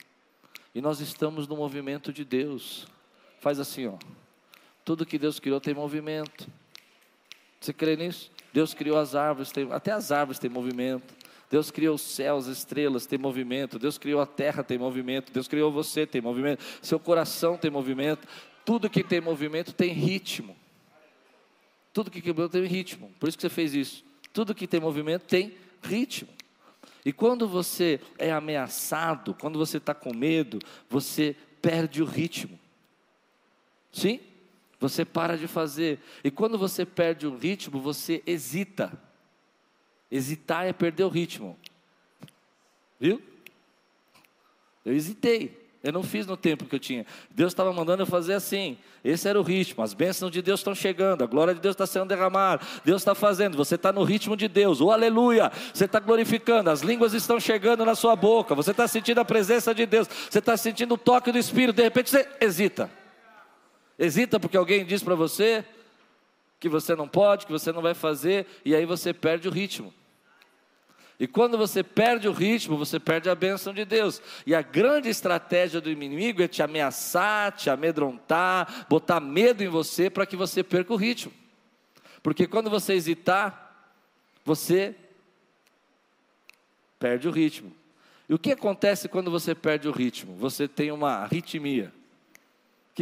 [0.76, 2.86] E nós estamos no movimento de Deus.
[3.40, 3.98] Faz assim, ó.
[4.84, 6.48] Tudo que Deus criou tem movimento.
[7.62, 8.30] Você crê nisso?
[8.52, 11.14] Deus criou as árvores, tem, até as árvores têm movimento.
[11.50, 13.80] Deus criou os céus, as estrelas, tem movimento.
[13.80, 15.32] Deus criou a terra, tem movimento.
[15.32, 16.64] Deus criou você, tem movimento.
[16.82, 18.28] Seu coração tem movimento.
[18.64, 20.56] Tudo que tem movimento tem ritmo.
[21.92, 23.12] Tudo que quebrou tem ritmo.
[23.20, 24.04] Por isso que você fez isso.
[24.32, 26.30] Tudo que tem movimento tem ritmo.
[27.04, 32.60] E quando você é ameaçado, quando você está com medo, você perde o ritmo.
[33.92, 34.20] Sim?
[34.80, 36.00] Você para de fazer.
[36.24, 38.92] E quando você perde o ritmo, você hesita.
[40.10, 41.58] Hesitar é perder o ritmo.
[43.00, 43.22] Viu?
[44.86, 45.60] Eu hesitei.
[45.82, 47.06] Eu não fiz no tempo que eu tinha.
[47.30, 48.78] Deus estava mandando eu fazer assim.
[49.02, 49.82] Esse era o ritmo.
[49.82, 51.24] As bênçãos de Deus estão chegando.
[51.24, 52.62] A glória de Deus está sendo derramada.
[52.84, 53.56] Deus está fazendo.
[53.56, 54.82] Você está no ritmo de Deus.
[54.82, 55.52] Oh, aleluia.
[55.74, 56.70] Você está glorificando.
[56.70, 58.54] As línguas estão chegando na sua boca.
[58.56, 60.08] Você está sentindo a presença de Deus.
[60.30, 61.76] Você está sentindo o toque do Espírito.
[61.76, 62.99] De repente você hesita.
[64.00, 65.66] Hesita porque alguém diz para você
[66.58, 69.94] que você não pode, que você não vai fazer, e aí você perde o ritmo.
[71.20, 74.22] E quando você perde o ritmo, você perde a bênção de Deus.
[74.46, 80.10] E a grande estratégia do inimigo é te ameaçar, te amedrontar, botar medo em você
[80.10, 81.34] para que você perca o ritmo.
[82.24, 83.94] Porque quando você hesitar,
[84.46, 84.96] você
[86.98, 87.73] perde o ritmo.
[88.30, 90.36] E o que acontece quando você perde o ritmo?
[90.36, 91.92] Você tem uma arritmia.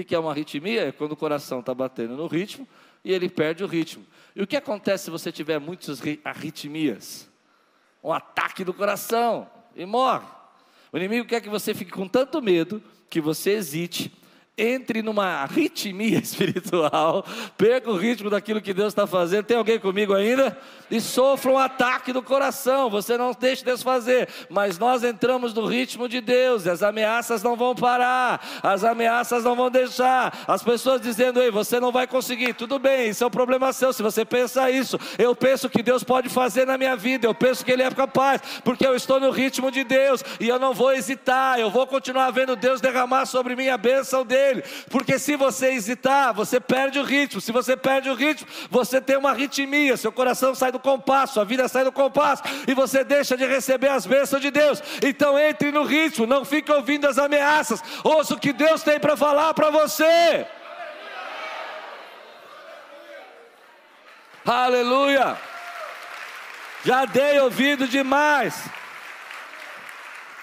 [0.02, 0.88] O que é uma arritmia?
[0.88, 2.68] É quando o coração está batendo no ritmo
[3.04, 4.06] e ele perde o ritmo.
[4.36, 7.28] E o que acontece se você tiver muitas arritmias?
[8.04, 10.28] Um ataque do coração e morre.
[10.92, 14.14] O inimigo quer que você fique com tanto medo que você hesite
[14.58, 17.24] entre numa ritmia espiritual,
[17.56, 19.46] perca o ritmo daquilo que Deus está fazendo.
[19.46, 20.58] Tem alguém comigo ainda?
[20.90, 22.90] E sofra um ataque do coração.
[22.90, 26.66] Você não deixe Deus fazer, mas nós entramos no ritmo de Deus.
[26.66, 30.46] E as ameaças não vão parar, as ameaças não vão deixar.
[30.48, 32.54] As pessoas dizendo: Ei, você não vai conseguir.
[32.54, 33.94] Tudo bem, isso é um problema seu.
[33.94, 37.28] Se você pensa isso, eu penso que Deus pode fazer na minha vida.
[37.28, 40.58] Eu penso que Ele é capaz, porque eu estou no ritmo de Deus e eu
[40.58, 41.60] não vou hesitar.
[41.60, 45.74] Eu vou continuar vendo Deus derramar sobre mim a bênção dele dele, porque se você
[45.74, 47.42] hesitar, você perde o ritmo.
[47.42, 51.46] Se você perde o ritmo, você tem uma ritmia, seu coração sai do compasso, sua
[51.46, 54.82] vida sai do compasso e você deixa de receber as bênçãos de Deus.
[55.04, 59.18] Então entre no ritmo, não fique ouvindo as ameaças, ouça o que Deus tem para
[59.18, 60.46] falar para você.
[64.46, 65.38] Aleluia!
[66.86, 68.70] Já dei ouvido demais.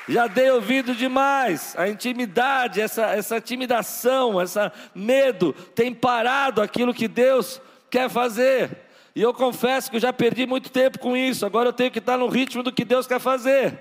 [0.08, 1.74] Já dei ouvido demais.
[1.76, 4.58] A intimidade, essa, essa intimidação, esse
[4.94, 8.70] medo tem parado aquilo que Deus quer fazer.
[9.14, 11.46] E eu confesso que eu já perdi muito tempo com isso.
[11.46, 13.78] Agora eu tenho que estar no ritmo do que Deus quer fazer.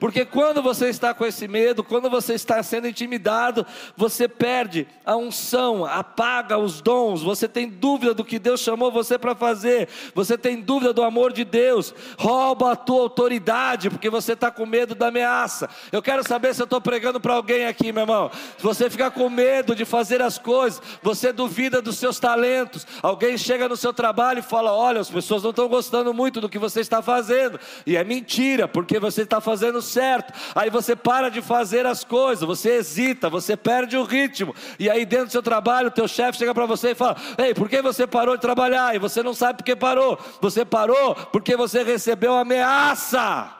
[0.00, 5.14] Porque quando você está com esse medo, quando você está sendo intimidado, você perde a
[5.14, 10.38] unção, apaga os dons, você tem dúvida do que Deus chamou você para fazer, você
[10.38, 14.94] tem dúvida do amor de Deus, rouba a tua autoridade, porque você está com medo
[14.94, 15.68] da ameaça.
[15.92, 18.30] Eu quero saber se eu estou pregando para alguém aqui, meu irmão.
[18.56, 22.86] Se você ficar com medo de fazer as coisas, você duvida dos seus talentos.
[23.02, 26.48] Alguém chega no seu trabalho e fala: Olha, as pessoas não estão gostando muito do
[26.48, 30.32] que você está fazendo, e é mentira, porque você está fazendo certo.
[30.54, 34.54] Aí você para de fazer as coisas, você hesita, você perde o ritmo.
[34.78, 37.52] E aí dentro do seu trabalho, o teu chefe chega para você e fala: "Ei,
[37.54, 40.18] por que você parou de trabalhar?" E você não sabe por que parou.
[40.40, 43.54] Você parou porque você recebeu ameaça.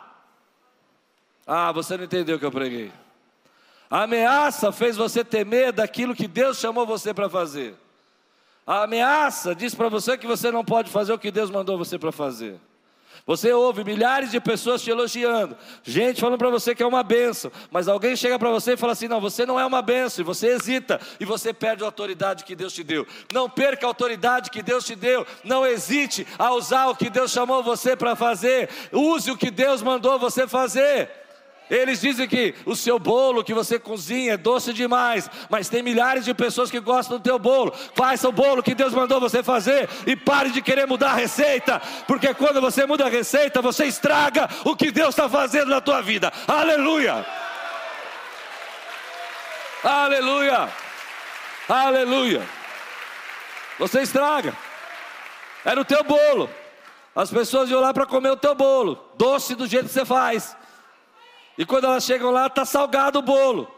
[1.46, 2.92] Ah, você não entendeu o que eu preguei.
[3.90, 7.74] A ameaça fez você temer daquilo que Deus chamou você para fazer.
[8.64, 11.98] A ameaça diz para você que você não pode fazer o que Deus mandou você
[11.98, 12.60] para fazer.
[13.30, 17.52] Você ouve milhares de pessoas te elogiando, gente falando para você que é uma benção,
[17.70, 20.26] mas alguém chega para você e fala assim: não, você não é uma benção, e
[20.26, 23.06] você hesita, e você perde a autoridade que Deus te deu.
[23.32, 27.30] Não perca a autoridade que Deus te deu, não hesite a usar o que Deus
[27.30, 31.08] chamou você para fazer, use o que Deus mandou você fazer.
[31.70, 36.24] Eles dizem que o seu bolo que você cozinha é doce demais, mas tem milhares
[36.24, 37.72] de pessoas que gostam do teu bolo.
[37.94, 41.80] Faça o bolo que Deus mandou você fazer e pare de querer mudar a receita,
[42.08, 46.02] porque quando você muda a receita, você estraga o que Deus está fazendo na tua
[46.02, 46.32] vida.
[46.48, 47.24] Aleluia!
[49.84, 50.68] Aleluia!
[51.68, 52.42] Aleluia!
[53.78, 54.54] Você estraga.
[55.64, 56.50] É no teu bolo.
[57.14, 60.56] As pessoas iam lá para comer o teu bolo, doce do jeito que você faz.
[61.60, 63.70] E quando elas chegam lá, está salgado o bolo,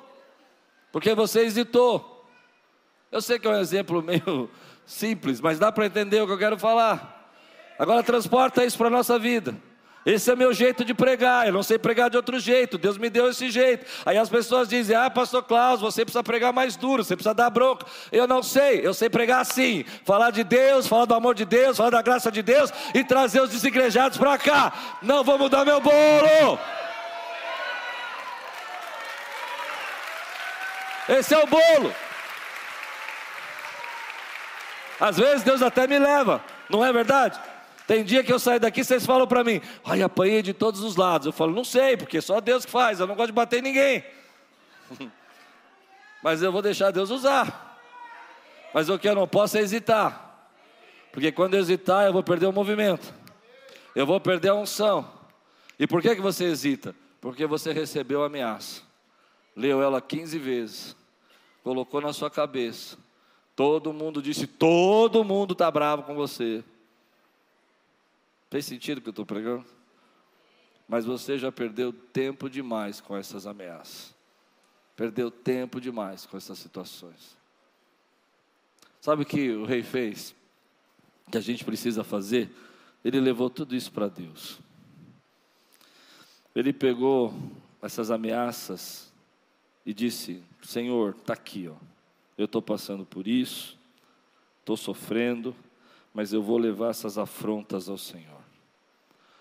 [0.93, 2.25] porque você hesitou.
[3.11, 4.49] Eu sei que é um exemplo meio
[4.87, 7.29] simples, mas dá para entender o que eu quero falar.
[7.77, 9.57] Agora transporta isso para a nossa vida.
[10.07, 13.11] Esse é meu jeito de pregar, eu não sei pregar de outro jeito, Deus me
[13.11, 13.85] deu esse jeito.
[14.07, 17.51] Aí as pessoas dizem: Ah, pastor Klaus, você precisa pregar mais duro, você precisa dar
[17.51, 17.85] bronca.
[18.13, 21.77] Eu não sei, eu sei pregar assim: falar de Deus, falar do amor de Deus,
[21.77, 24.99] falar da graça de Deus e trazer os desigrejados para cá.
[25.03, 26.61] Não vou mudar meu bolo.
[31.19, 31.95] Esse é o bolo.
[34.99, 37.39] Às vezes Deus até me leva, não é verdade?
[37.87, 40.97] Tem dia que eu saio daqui, vocês falam para mim, ai, apanhei de todos os
[40.97, 41.27] lados.
[41.27, 43.63] Eu falo, não sei, porque só Deus que faz, eu não gosto de bater em
[43.63, 44.05] ninguém.
[46.23, 47.81] Mas eu vou deixar Deus usar.
[48.73, 50.49] Mas o que eu não posso é hesitar.
[51.11, 53.13] Porque quando eu hesitar, eu vou perder o movimento.
[53.95, 55.11] Eu vou perder a unção.
[55.79, 56.95] E por que, que você hesita?
[57.21, 58.83] Porque você recebeu a ameaça
[59.57, 60.97] leu ela 15 vezes,
[61.63, 62.99] colocou na sua cabeça.
[63.55, 66.65] Todo mundo disse: todo mundo está bravo com você.
[68.51, 69.65] Fez sentido o que eu estou pregando?
[70.89, 74.15] Mas você já perdeu tempo demais com essas ameaças.
[74.95, 77.37] Perdeu tempo demais com essas situações.
[79.01, 80.35] Sabe o que o rei fez?
[81.31, 82.51] Que a gente precisa fazer?
[83.05, 84.59] Ele levou tudo isso para Deus.
[86.55, 87.35] Ele pegou
[87.81, 89.11] essas ameaças
[89.87, 91.75] e disse: Senhor, está aqui, ó.
[92.39, 93.79] eu estou passando por isso,
[94.61, 95.55] estou sofrendo,
[96.15, 98.41] mas eu vou levar essas afrontas ao Senhor.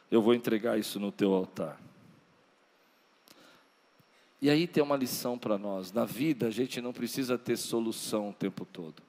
[0.09, 1.79] Eu vou entregar isso no teu altar.
[4.41, 8.29] E aí tem uma lição para nós: na vida a gente não precisa ter solução
[8.29, 9.01] o tempo todo.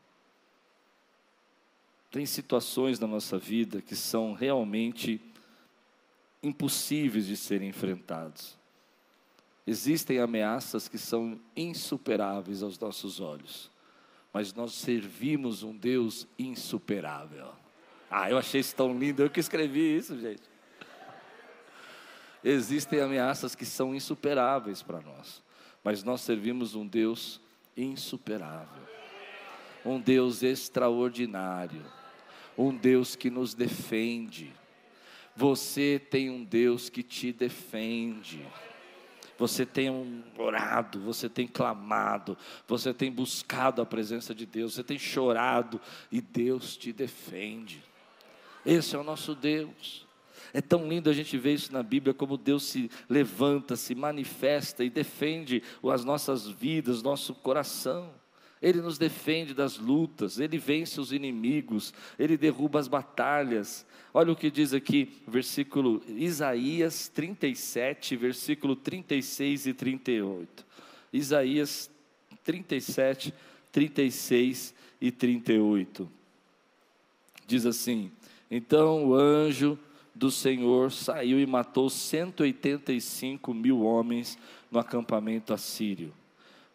[2.11, 5.19] Tem situações na nossa vida que são realmente
[6.43, 8.59] impossíveis de serem enfrentadas.
[9.67, 13.71] Existem ameaças que são insuperáveis aos nossos olhos,
[14.33, 17.53] mas nós servimos um Deus insuperável.
[18.11, 20.43] Ah, eu achei isso tão lindo, eu que escrevi isso, gente.
[22.43, 25.41] Existem ameaças que são insuperáveis para nós,
[25.85, 27.41] mas nós servimos um Deus
[27.77, 28.83] insuperável,
[29.85, 31.85] um Deus extraordinário,
[32.59, 34.53] um Deus que nos defende.
[35.37, 38.45] Você tem um Deus que te defende
[39.39, 44.99] você tem orado, você tem clamado, você tem buscado a presença de Deus, você tem
[44.99, 45.81] chorado
[46.11, 47.83] e Deus te defende.
[48.65, 50.07] Esse é o nosso Deus.
[50.53, 54.85] É tão lindo a gente ver isso na Bíblia, como Deus se levanta, se manifesta
[54.85, 58.22] e defende as nossas vidas, nosso coração.
[58.63, 63.85] Ele nos defende das lutas, Ele vence os inimigos, Ele derruba as batalhas.
[64.15, 70.65] Olha o que diz aqui, versículo Isaías 37, versículo 36 e 38.
[71.13, 71.91] Isaías
[72.45, 73.35] 37,
[73.73, 76.09] 36 e 38.
[77.45, 78.13] Diz assim:
[78.49, 79.77] Então o anjo
[80.15, 84.39] do Senhor saiu e matou 185 mil homens
[84.71, 86.13] no acampamento assírio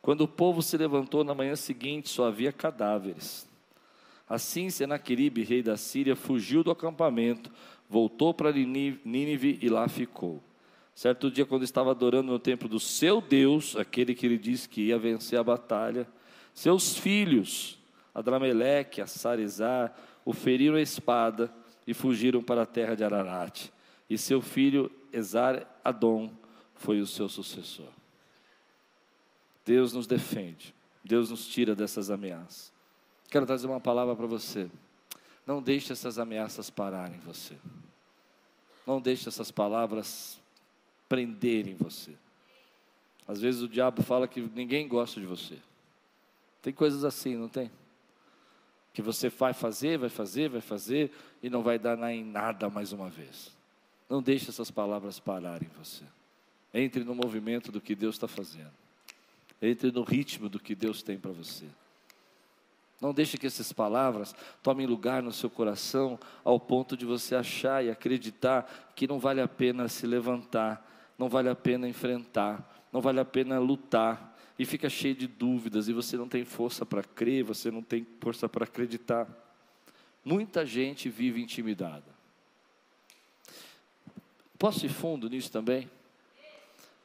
[0.08, 3.46] quando o povo se levantou na manhã seguinte, só havia cadáveres.
[4.26, 7.52] Assim, Senaqueribe, rei da Síria, fugiu do acampamento,
[7.90, 10.42] voltou para Nínive e lá ficou.
[10.96, 14.84] Certo dia, quando estava adorando no templo do seu Deus, aquele que ele disse que
[14.84, 16.08] ia vencer a batalha,
[16.54, 17.78] seus filhos,
[18.16, 19.94] Adrameleque, Assarizar,
[20.24, 21.54] o feriram a espada
[21.86, 23.66] e fugiram para a terra de Ararat.
[24.10, 26.32] E seu filho Esar Adom
[26.76, 27.97] foi o seu sucessor.
[29.68, 32.72] Deus nos defende, Deus nos tira dessas ameaças.
[33.30, 34.72] Quero trazer uma palavra para você.
[35.46, 37.58] Não deixe essas ameaças pararem você.
[38.86, 40.40] Não deixe essas palavras
[41.10, 42.14] prenderem você.
[43.28, 45.58] Às vezes o diabo fala que ninguém gosta de você.
[46.62, 47.70] Tem coisas assim, não tem?
[48.94, 51.12] Que você vai fazer, vai fazer, vai fazer
[51.44, 53.52] e não vai dar em nada mais uma vez.
[54.10, 56.06] Não deixe essas palavras pararem você.
[56.74, 58.87] Entre no movimento do que Deus está fazendo.
[59.62, 61.66] Entre no ritmo do que Deus tem para você.
[63.00, 67.84] Não deixe que essas palavras tomem lugar no seu coração ao ponto de você achar
[67.86, 70.84] e acreditar que não vale a pena se levantar,
[71.18, 75.88] não vale a pena enfrentar, não vale a pena lutar e fica cheio de dúvidas
[75.88, 79.28] e você não tem força para crer, você não tem força para acreditar.
[80.26, 82.18] Muita gente vive intimidada.
[84.58, 85.88] Posso ir fundo nisso também?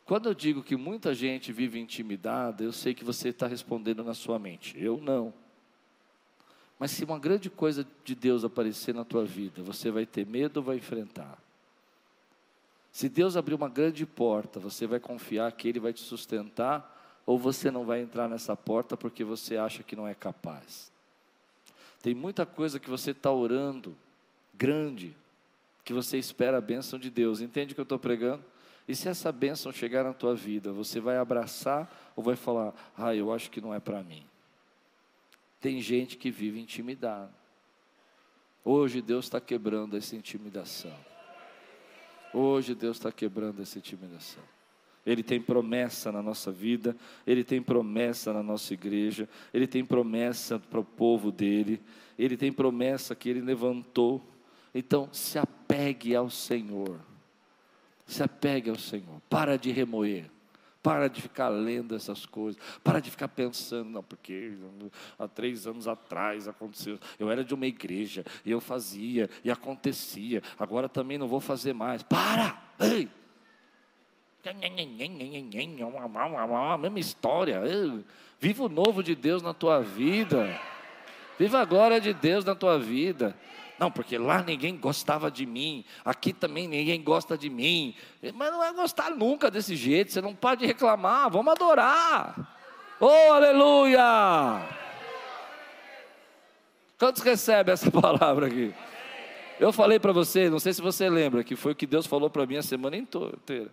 [0.04, 4.14] Quando eu digo que muita gente vive intimidada, eu sei que você está respondendo na
[4.14, 4.76] sua mente.
[4.78, 5.32] Eu não.
[6.78, 10.56] Mas se uma grande coisa de Deus aparecer na tua vida, você vai ter medo
[10.58, 11.38] ou vai enfrentar?
[12.90, 17.38] Se Deus abrir uma grande porta, você vai confiar que Ele vai te sustentar, ou
[17.38, 20.90] você não vai entrar nessa porta porque você acha que não é capaz?
[22.02, 23.96] Tem muita coisa que você está orando,
[24.52, 25.16] grande,
[25.84, 27.40] que você espera a bênção de Deus.
[27.40, 28.42] Entende o que eu estou pregando?
[28.86, 33.14] E se essa bênção chegar na tua vida, você vai abraçar ou vai falar, ah,
[33.14, 34.24] eu acho que não é para mim?
[35.60, 37.32] Tem gente que vive intimidado.
[38.64, 40.94] Hoje Deus está quebrando essa intimidação.
[42.32, 44.42] Hoje Deus está quebrando essa intimidação.
[45.04, 50.58] Ele tem promessa na nossa vida, Ele tem promessa na nossa igreja, Ele tem promessa
[50.58, 51.80] para o povo dele,
[52.16, 54.22] Ele tem promessa que Ele levantou.
[54.72, 57.00] Então, se apegue ao Senhor.
[58.12, 59.22] Se apegue ao Senhor.
[59.30, 60.26] Para de remoer.
[60.82, 62.60] Para de ficar lendo essas coisas.
[62.84, 64.52] Para de ficar pensando, não, porque
[65.18, 66.98] há três anos atrás aconteceu.
[67.18, 70.42] Eu era de uma igreja e eu fazia e acontecia.
[70.58, 72.02] Agora também não vou fazer mais.
[72.02, 72.60] Para!
[72.80, 73.08] Ei!
[76.74, 77.62] A mesma história.
[78.38, 80.60] Viva o novo de Deus na tua vida.
[81.38, 83.34] Viva a glória de Deus na tua vida.
[83.82, 87.96] Não, porque lá ninguém gostava de mim, aqui também ninguém gosta de mim.
[88.32, 92.56] Mas não vai gostar nunca desse jeito, você não pode reclamar, vamos adorar.
[93.00, 94.62] Oh, aleluia!
[96.96, 98.72] Quantos recebem essa palavra aqui?
[99.58, 102.30] Eu falei para você, não sei se você lembra, que foi o que Deus falou
[102.30, 103.68] para mim a semana inteira.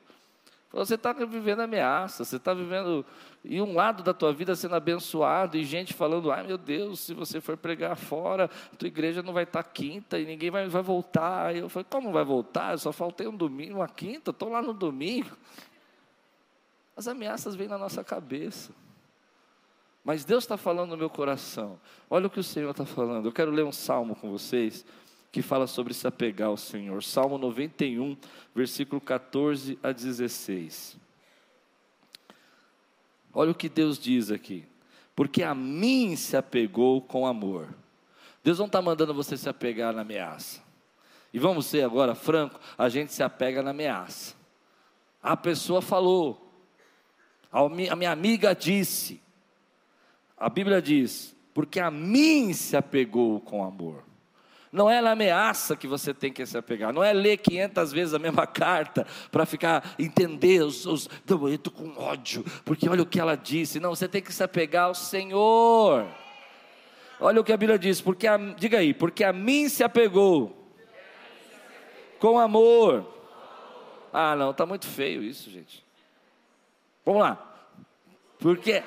[0.71, 3.03] Você está vivendo ameaça, você está vivendo
[3.43, 7.13] e um lado da tua vida sendo abençoado e gente falando, ai meu Deus, se
[7.13, 8.47] você for pregar fora,
[8.77, 11.55] tua igreja não vai estar tá quinta e ninguém vai, vai voltar.
[11.55, 12.73] E eu falei, como vai voltar?
[12.73, 15.35] Eu só faltei um domingo, uma quinta, estou lá no domingo.
[16.95, 18.71] As ameaças vêm na nossa cabeça.
[20.03, 21.79] Mas Deus está falando no meu coração.
[22.09, 23.25] Olha o que o Senhor está falando.
[23.25, 24.85] Eu quero ler um salmo com vocês
[25.31, 27.03] que fala sobre se apegar ao Senhor.
[27.03, 28.17] Salmo 91,
[28.55, 30.97] versículo 14 a 16.
[33.33, 34.65] Olha o que Deus diz aqui.
[35.15, 37.75] Porque a mim se apegou com amor.
[38.43, 40.61] Deus não está mandando você se apegar na ameaça.
[41.31, 44.33] E vamos ser agora franco, a gente se apega na ameaça.
[45.21, 46.51] A pessoa falou,
[47.51, 49.21] a minha amiga disse,
[50.37, 54.08] a Bíblia diz, porque a mim se apegou com amor.
[54.71, 58.13] Não é na ameaça que você tem que se apegar, não é ler 500 vezes
[58.13, 61.09] a mesma carta para ficar, entender os, os.
[61.27, 63.79] Não, eu estou com ódio, porque olha o que ela disse.
[63.79, 66.07] Não, você tem que se apegar ao Senhor.
[67.19, 70.55] Olha o que a Bíblia diz, porque a, diga aí, porque a mim se apegou
[72.19, 73.05] com amor.
[74.13, 75.83] Ah, não, está muito feio isso, gente.
[77.05, 77.45] Vamos lá.
[78.37, 78.83] Porque.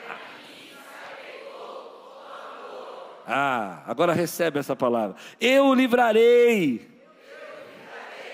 [3.26, 5.16] Ah, agora recebe essa palavra.
[5.40, 6.88] Eu o livrarei.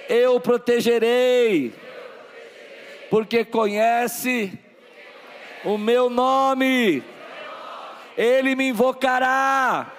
[0.09, 1.75] Eu protegerei.
[3.11, 4.53] Porque conhece
[5.65, 7.03] o meu nome.
[8.17, 9.93] Ele me invocará.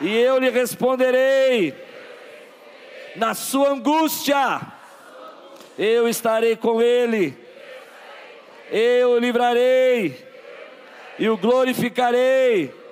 [0.00, 1.74] E eu lhe responderei.
[3.16, 4.60] Na sua angústia,
[5.78, 7.36] eu estarei com ele.
[8.70, 10.16] Eu o livrarei.
[11.18, 12.83] E o glorificarei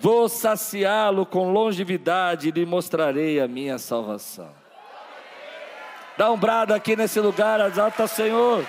[0.00, 4.50] Vou saciá-lo com longevidade e lhe mostrarei a minha salvação.
[6.16, 8.64] Dá um brado aqui nesse lugar, exalta Senhor.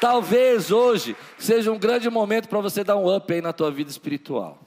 [0.00, 3.90] Talvez hoje seja um grande momento para você dar um up aí na tua vida
[3.90, 4.63] espiritual.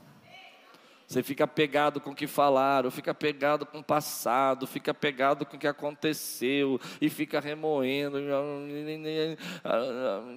[1.07, 5.55] Você fica pegado com o que falaram, fica pegado com o passado, fica pegado com
[5.55, 8.17] o que aconteceu e fica remoendo,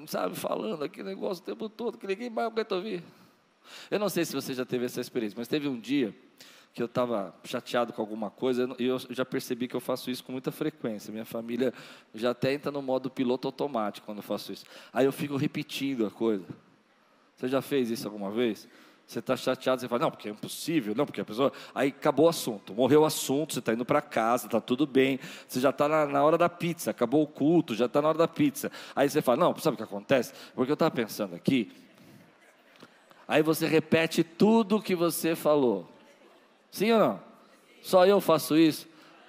[0.07, 3.03] sabe, falando aquele negócio o tempo todo que ninguém mais aguenta ouvir.
[3.91, 6.15] Eu não sei se você já teve essa experiência, mas teve um dia
[6.73, 10.23] que eu estava chateado com alguma coisa e eu já percebi que eu faço isso
[10.23, 11.11] com muita frequência.
[11.11, 11.75] Minha família
[12.15, 14.65] já até entra no modo piloto automático quando eu faço isso.
[14.93, 16.47] Aí eu fico repetindo a coisa.
[17.35, 18.69] Você já fez isso alguma vez?
[19.11, 21.53] Você está chateado, você fala, não, porque é impossível, não, porque a pessoa.
[21.75, 25.19] Aí acabou o assunto, morreu o assunto, você está indo para casa, está tudo bem,
[25.49, 28.19] você já está na, na, hora da pizza, acabou o culto, já está na hora
[28.19, 28.71] da pizza.
[28.95, 30.33] Aí você fala, não, sabe o que acontece?
[30.55, 31.73] Porque eu estava pensando aqui.
[33.27, 35.89] Aí você repete tudo o que você falou.
[36.71, 37.21] Sim ou não?
[37.83, 38.87] Só eu faço isso?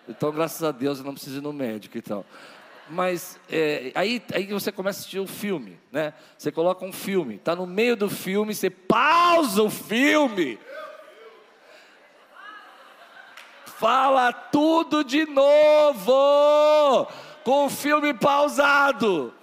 [0.07, 2.23] Então, graças a Deus, eu não preciso ir no médico e tal.
[2.91, 6.13] Mas é, aí, aí você começa a assistir o filme, né?
[6.37, 10.59] Você coloca um filme, está no meio do filme, você pausa o filme.
[13.79, 17.07] Fala tudo de novo,
[17.45, 19.33] com o filme pausado.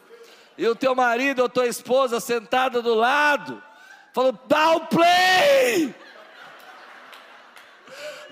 [0.58, 3.62] E o teu marido ou tua esposa sentada do lado,
[4.12, 5.94] falou: dá o play!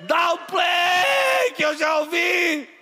[0.00, 2.75] Dá o play que eu já ouvi!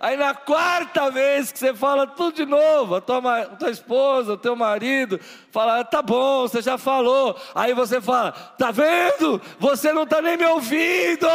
[0.00, 4.38] Aí na quarta vez que você fala tudo de novo, a tua, tua esposa, o
[4.38, 5.20] teu marido,
[5.52, 7.38] fala, tá bom, você já falou.
[7.54, 9.38] Aí você fala, tá vendo?
[9.58, 11.28] Você não está nem me ouvindo.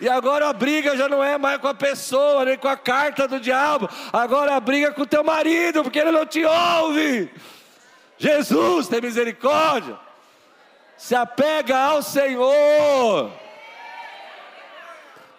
[0.00, 3.28] E agora a briga já não é mais com a pessoa, nem com a carta
[3.28, 3.88] do diabo.
[4.12, 7.32] Agora a briga é com o teu marido, porque ele não te ouve.
[8.18, 9.96] Jesus, tem misericórdia.
[10.96, 13.30] Se apega ao Senhor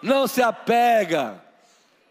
[0.02, 1.42] não se apega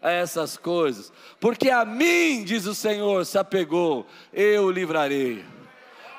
[0.01, 5.45] a essas coisas, porque a mim, diz o Senhor, se apegou, eu o livrarei.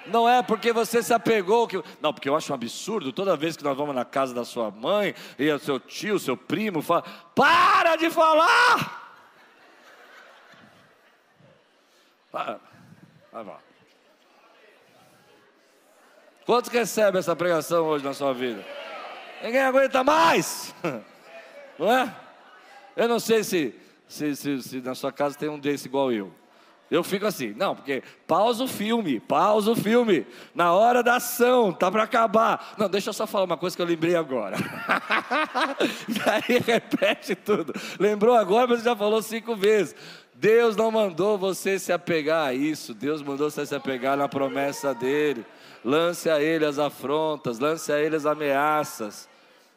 [0.06, 1.80] Não é porque você se apegou que.
[2.00, 4.70] Não, porque eu acho um absurdo toda vez que nós vamos na casa da sua
[4.70, 7.04] mãe e o seu tio, seu primo, fala:
[7.34, 9.00] Para de falar!
[12.32, 12.58] Vai
[13.44, 13.58] lá.
[16.44, 18.64] Quantos recebem essa pregação hoje na sua vida?
[19.42, 20.74] Ninguém aguenta mais!
[21.82, 22.14] Não é?
[22.94, 23.74] Eu não sei se,
[24.06, 26.32] se, se, se na sua casa tem um desse igual eu.
[26.88, 30.24] Eu fico assim, não, porque pausa o filme, pausa o filme,
[30.54, 32.74] na hora da ação, tá para acabar.
[32.78, 34.56] Não, deixa eu só falar uma coisa que eu lembrei agora.
[36.06, 37.72] Daí repete tudo.
[37.98, 39.96] Lembrou agora, mas já falou cinco vezes.
[40.34, 44.94] Deus não mandou você se apegar a isso, Deus mandou você se apegar na promessa
[44.94, 45.44] dele.
[45.84, 49.31] Lance a ele as afrontas, lance a ele as ameaças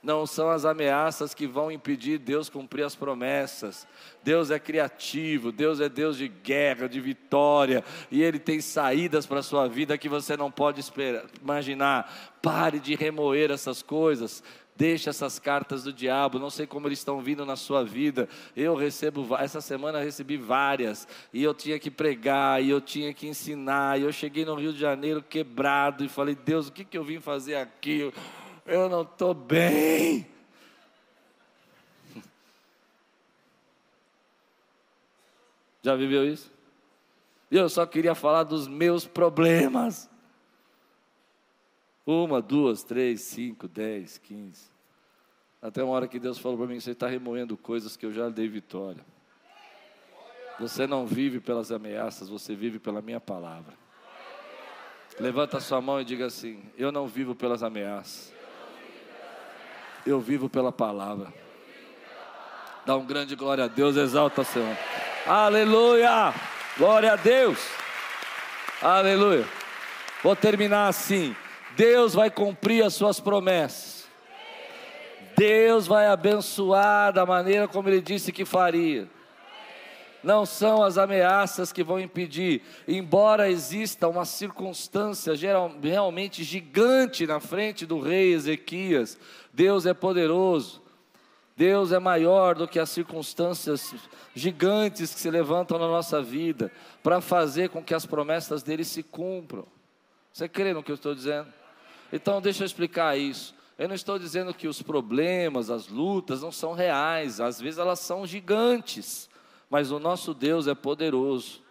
[0.05, 3.87] não são as ameaças que vão impedir Deus cumprir as promessas.
[4.23, 9.39] Deus é criativo, Deus é Deus de guerra, de vitória, e Ele tem saídas para
[9.39, 12.33] a sua vida que você não pode esperar, imaginar.
[12.41, 14.43] Pare de remoer essas coisas,
[14.77, 18.27] Deixa essas cartas do diabo, não sei como eles estão vindo na sua vida.
[18.53, 23.25] Eu recebo, essa semana recebi várias, e eu tinha que pregar, e eu tinha que
[23.25, 26.97] ensinar, e eu cheguei no Rio de Janeiro quebrado, e falei, Deus, o que, que
[26.97, 28.11] eu vim fazer aqui?
[28.65, 30.27] Eu não estou bem.
[35.83, 36.51] Já viveu isso?
[37.51, 40.09] Eu só queria falar dos meus problemas.
[42.05, 44.69] Uma, duas, três, cinco, dez, quinze.
[45.61, 48.29] Até uma hora que Deus falou para mim: você está remoendo coisas que eu já
[48.29, 49.05] dei vitória.
[50.59, 53.73] Você não vive pelas ameaças, você vive pela minha palavra.
[55.19, 58.33] Levanta sua mão e diga assim: Eu não vivo pelas ameaças,
[60.05, 61.33] eu vivo pela palavra.
[62.85, 64.77] Dá um grande glória a Deus, exalta o Senhor.
[65.25, 66.33] Aleluia!
[66.77, 67.57] Glória a Deus!
[68.81, 69.45] Aleluia!
[70.21, 71.35] Vou terminar assim.
[71.75, 74.05] Deus vai cumprir as suas promessas.
[75.35, 79.09] Deus vai abençoar da maneira como Ele disse que faria.
[80.25, 87.39] Não são as ameaças que vão impedir, embora exista uma circunstância geral, realmente gigante na
[87.39, 89.19] frente do rei Ezequias,
[89.53, 90.81] Deus é poderoso,
[91.55, 93.93] Deus é maior do que as circunstâncias
[94.33, 96.71] gigantes que se levantam na nossa vida,
[97.03, 99.67] para fazer com que as promessas dele se cumpram.
[100.33, 101.53] Você crê no que eu estou dizendo?
[102.11, 103.53] Então, deixa eu explicar isso.
[103.77, 107.99] Eu não estou dizendo que os problemas, as lutas não são reais, às vezes elas
[107.99, 109.29] são gigantes,
[109.75, 111.61] mas o nosso Deus é poderoso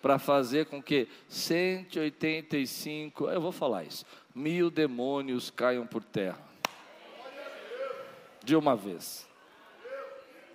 [0.00, 6.38] para fazer com que 185, eu vou falar isso, mil demônios caiam por terra.
[8.42, 9.28] De uma vez.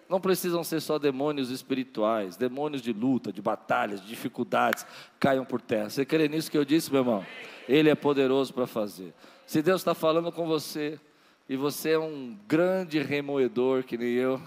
[0.10, 4.84] Não precisam ser só demônios espirituais, demônios de luta, de batalhas, de dificuldades,
[5.20, 5.92] caiam por terra.
[5.92, 7.24] Você crê nisso que eu disse, meu irmão?
[7.70, 9.14] Ele é poderoso para fazer.
[9.46, 11.00] Se Deus está falando com você,
[11.48, 14.42] e você é um grande remoedor, que nem eu,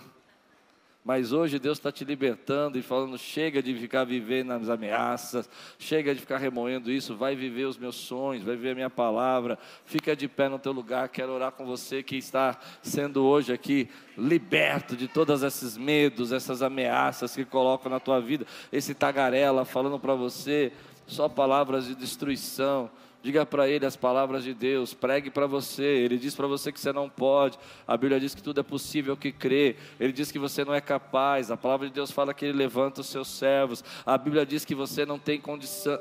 [1.02, 5.48] mas hoje Deus está te libertando e falando: chega de ficar vivendo nas ameaças,
[5.78, 9.58] chega de ficar remoendo isso, vai viver os meus sonhos, vai viver a minha palavra,
[9.86, 11.08] fica de pé no teu lugar.
[11.08, 16.60] Quero orar com você que está sendo hoje aqui liberto de todos esses medos, essas
[16.60, 20.70] ameaças que colocam na tua vida, esse tagarela falando para você
[21.06, 22.90] só palavras de destruição
[23.22, 25.82] Diga para ele as palavras de Deus, pregue para você.
[25.82, 27.58] Ele diz para você que você não pode.
[27.86, 29.76] A Bíblia diz que tudo é possível que crê.
[29.98, 31.50] Ele diz que você não é capaz.
[31.50, 33.84] A palavra de Deus fala que ele levanta os seus servos.
[34.06, 35.98] A Bíblia diz que você não tem condição.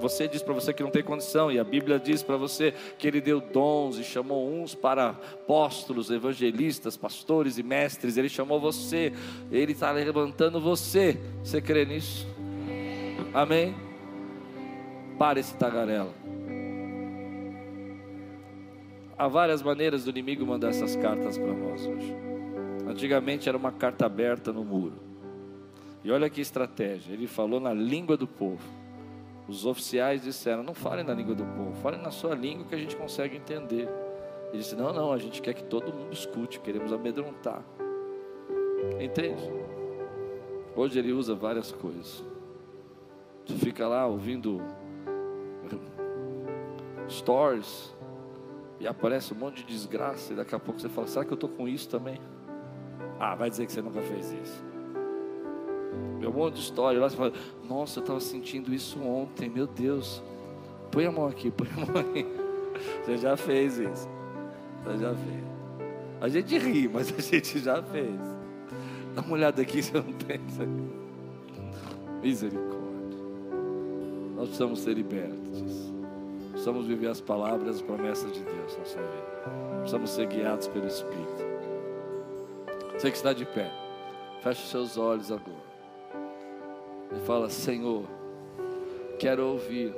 [0.00, 1.50] Você diz para você que não tem condição.
[1.50, 6.10] E a Bíblia diz para você que ele deu dons e chamou uns para apóstolos,
[6.10, 8.16] evangelistas, pastores e mestres.
[8.16, 9.12] Ele chamou você.
[9.50, 11.18] Ele está levantando você.
[11.42, 12.24] Você crê nisso?
[13.34, 13.74] Amém?
[15.18, 16.22] Para esse tagarela.
[19.16, 22.16] Há várias maneiras do inimigo mandar essas cartas para nós hoje.
[22.86, 24.94] Antigamente era uma carta aberta no muro.
[26.04, 28.62] E olha que estratégia, ele falou na língua do povo.
[29.48, 32.78] Os oficiais disseram: não falem na língua do povo, falem na sua língua que a
[32.78, 33.88] gente consegue entender.
[34.48, 37.62] Ele disse: não, não, a gente quer que todo mundo escute, queremos amedrontar.
[39.00, 39.42] Entende?
[40.74, 42.24] Hoje ele usa várias coisas.
[43.44, 44.60] Você fica lá ouvindo
[47.08, 47.91] stories,
[48.82, 51.36] e aparece um monte de desgraça, e daqui a pouco você fala: será que eu
[51.36, 52.20] estou com isso também?
[53.18, 54.64] Ah, vai dizer que você nunca fez isso.
[56.18, 57.32] Meu um monte de história lá, você fala:
[57.68, 60.20] nossa, eu estava sentindo isso ontem, meu Deus.
[60.90, 62.26] Põe a mão aqui, põe a mão aqui.
[63.04, 64.08] Você já fez isso.
[64.82, 65.44] Você já fez.
[66.20, 68.20] A gente ri, mas a gente já fez.
[69.14, 70.62] Dá uma olhada aqui, você não tem isso.
[72.22, 73.18] Misericórdia.
[74.36, 75.91] Nós precisamos ser libertos disso.
[76.62, 79.78] Precisamos viver as palavras as promessas de Deus na sua vida.
[79.78, 81.44] Precisamos ser guiados pelo Espírito.
[82.92, 83.68] Você que está de pé,
[84.44, 85.72] feche seus olhos agora.
[87.16, 88.04] E fala: Senhor,
[89.18, 89.92] quero ouvir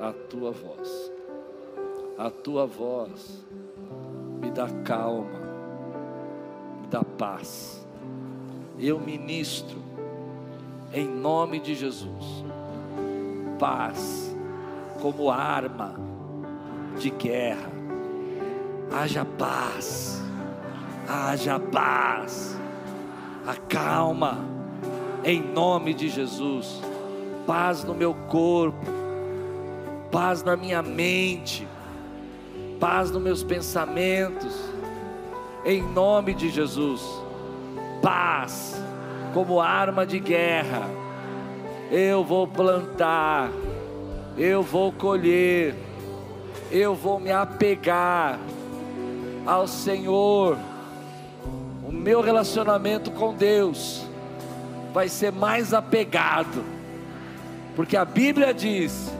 [0.00, 1.12] a tua voz.
[2.16, 3.44] A tua voz
[4.40, 5.38] me dá calma,
[6.80, 7.86] me dá paz.
[8.78, 9.76] Eu ministro,
[10.94, 12.42] em nome de Jesus,
[13.58, 14.31] paz
[15.02, 15.96] como arma
[16.96, 17.72] de guerra.
[18.92, 20.22] Haja paz,
[21.08, 22.56] haja paz,
[23.44, 24.38] acalma,
[25.24, 26.80] em nome de Jesus.
[27.44, 28.86] Paz no meu corpo,
[30.12, 31.66] paz na minha mente,
[32.78, 34.54] paz nos meus pensamentos,
[35.64, 37.02] em nome de Jesus.
[38.00, 38.80] Paz
[39.34, 40.82] como arma de guerra.
[41.90, 43.50] Eu vou plantar
[44.36, 45.74] eu vou colher,
[46.70, 48.38] eu vou me apegar,
[49.44, 50.56] ao Senhor,
[51.82, 54.06] o meu relacionamento com Deus
[54.92, 56.64] vai ser mais apegado,
[57.74, 59.12] porque a Bíblia diz: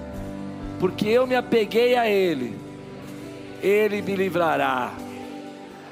[0.78, 2.58] porque eu me apeguei a Ele,
[3.62, 4.92] Ele me livrará,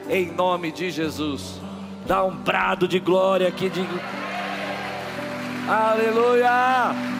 [0.09, 1.61] em nome de Jesus.
[2.07, 3.87] Dá um brado de glória aqui, de
[5.68, 7.20] Aleluia!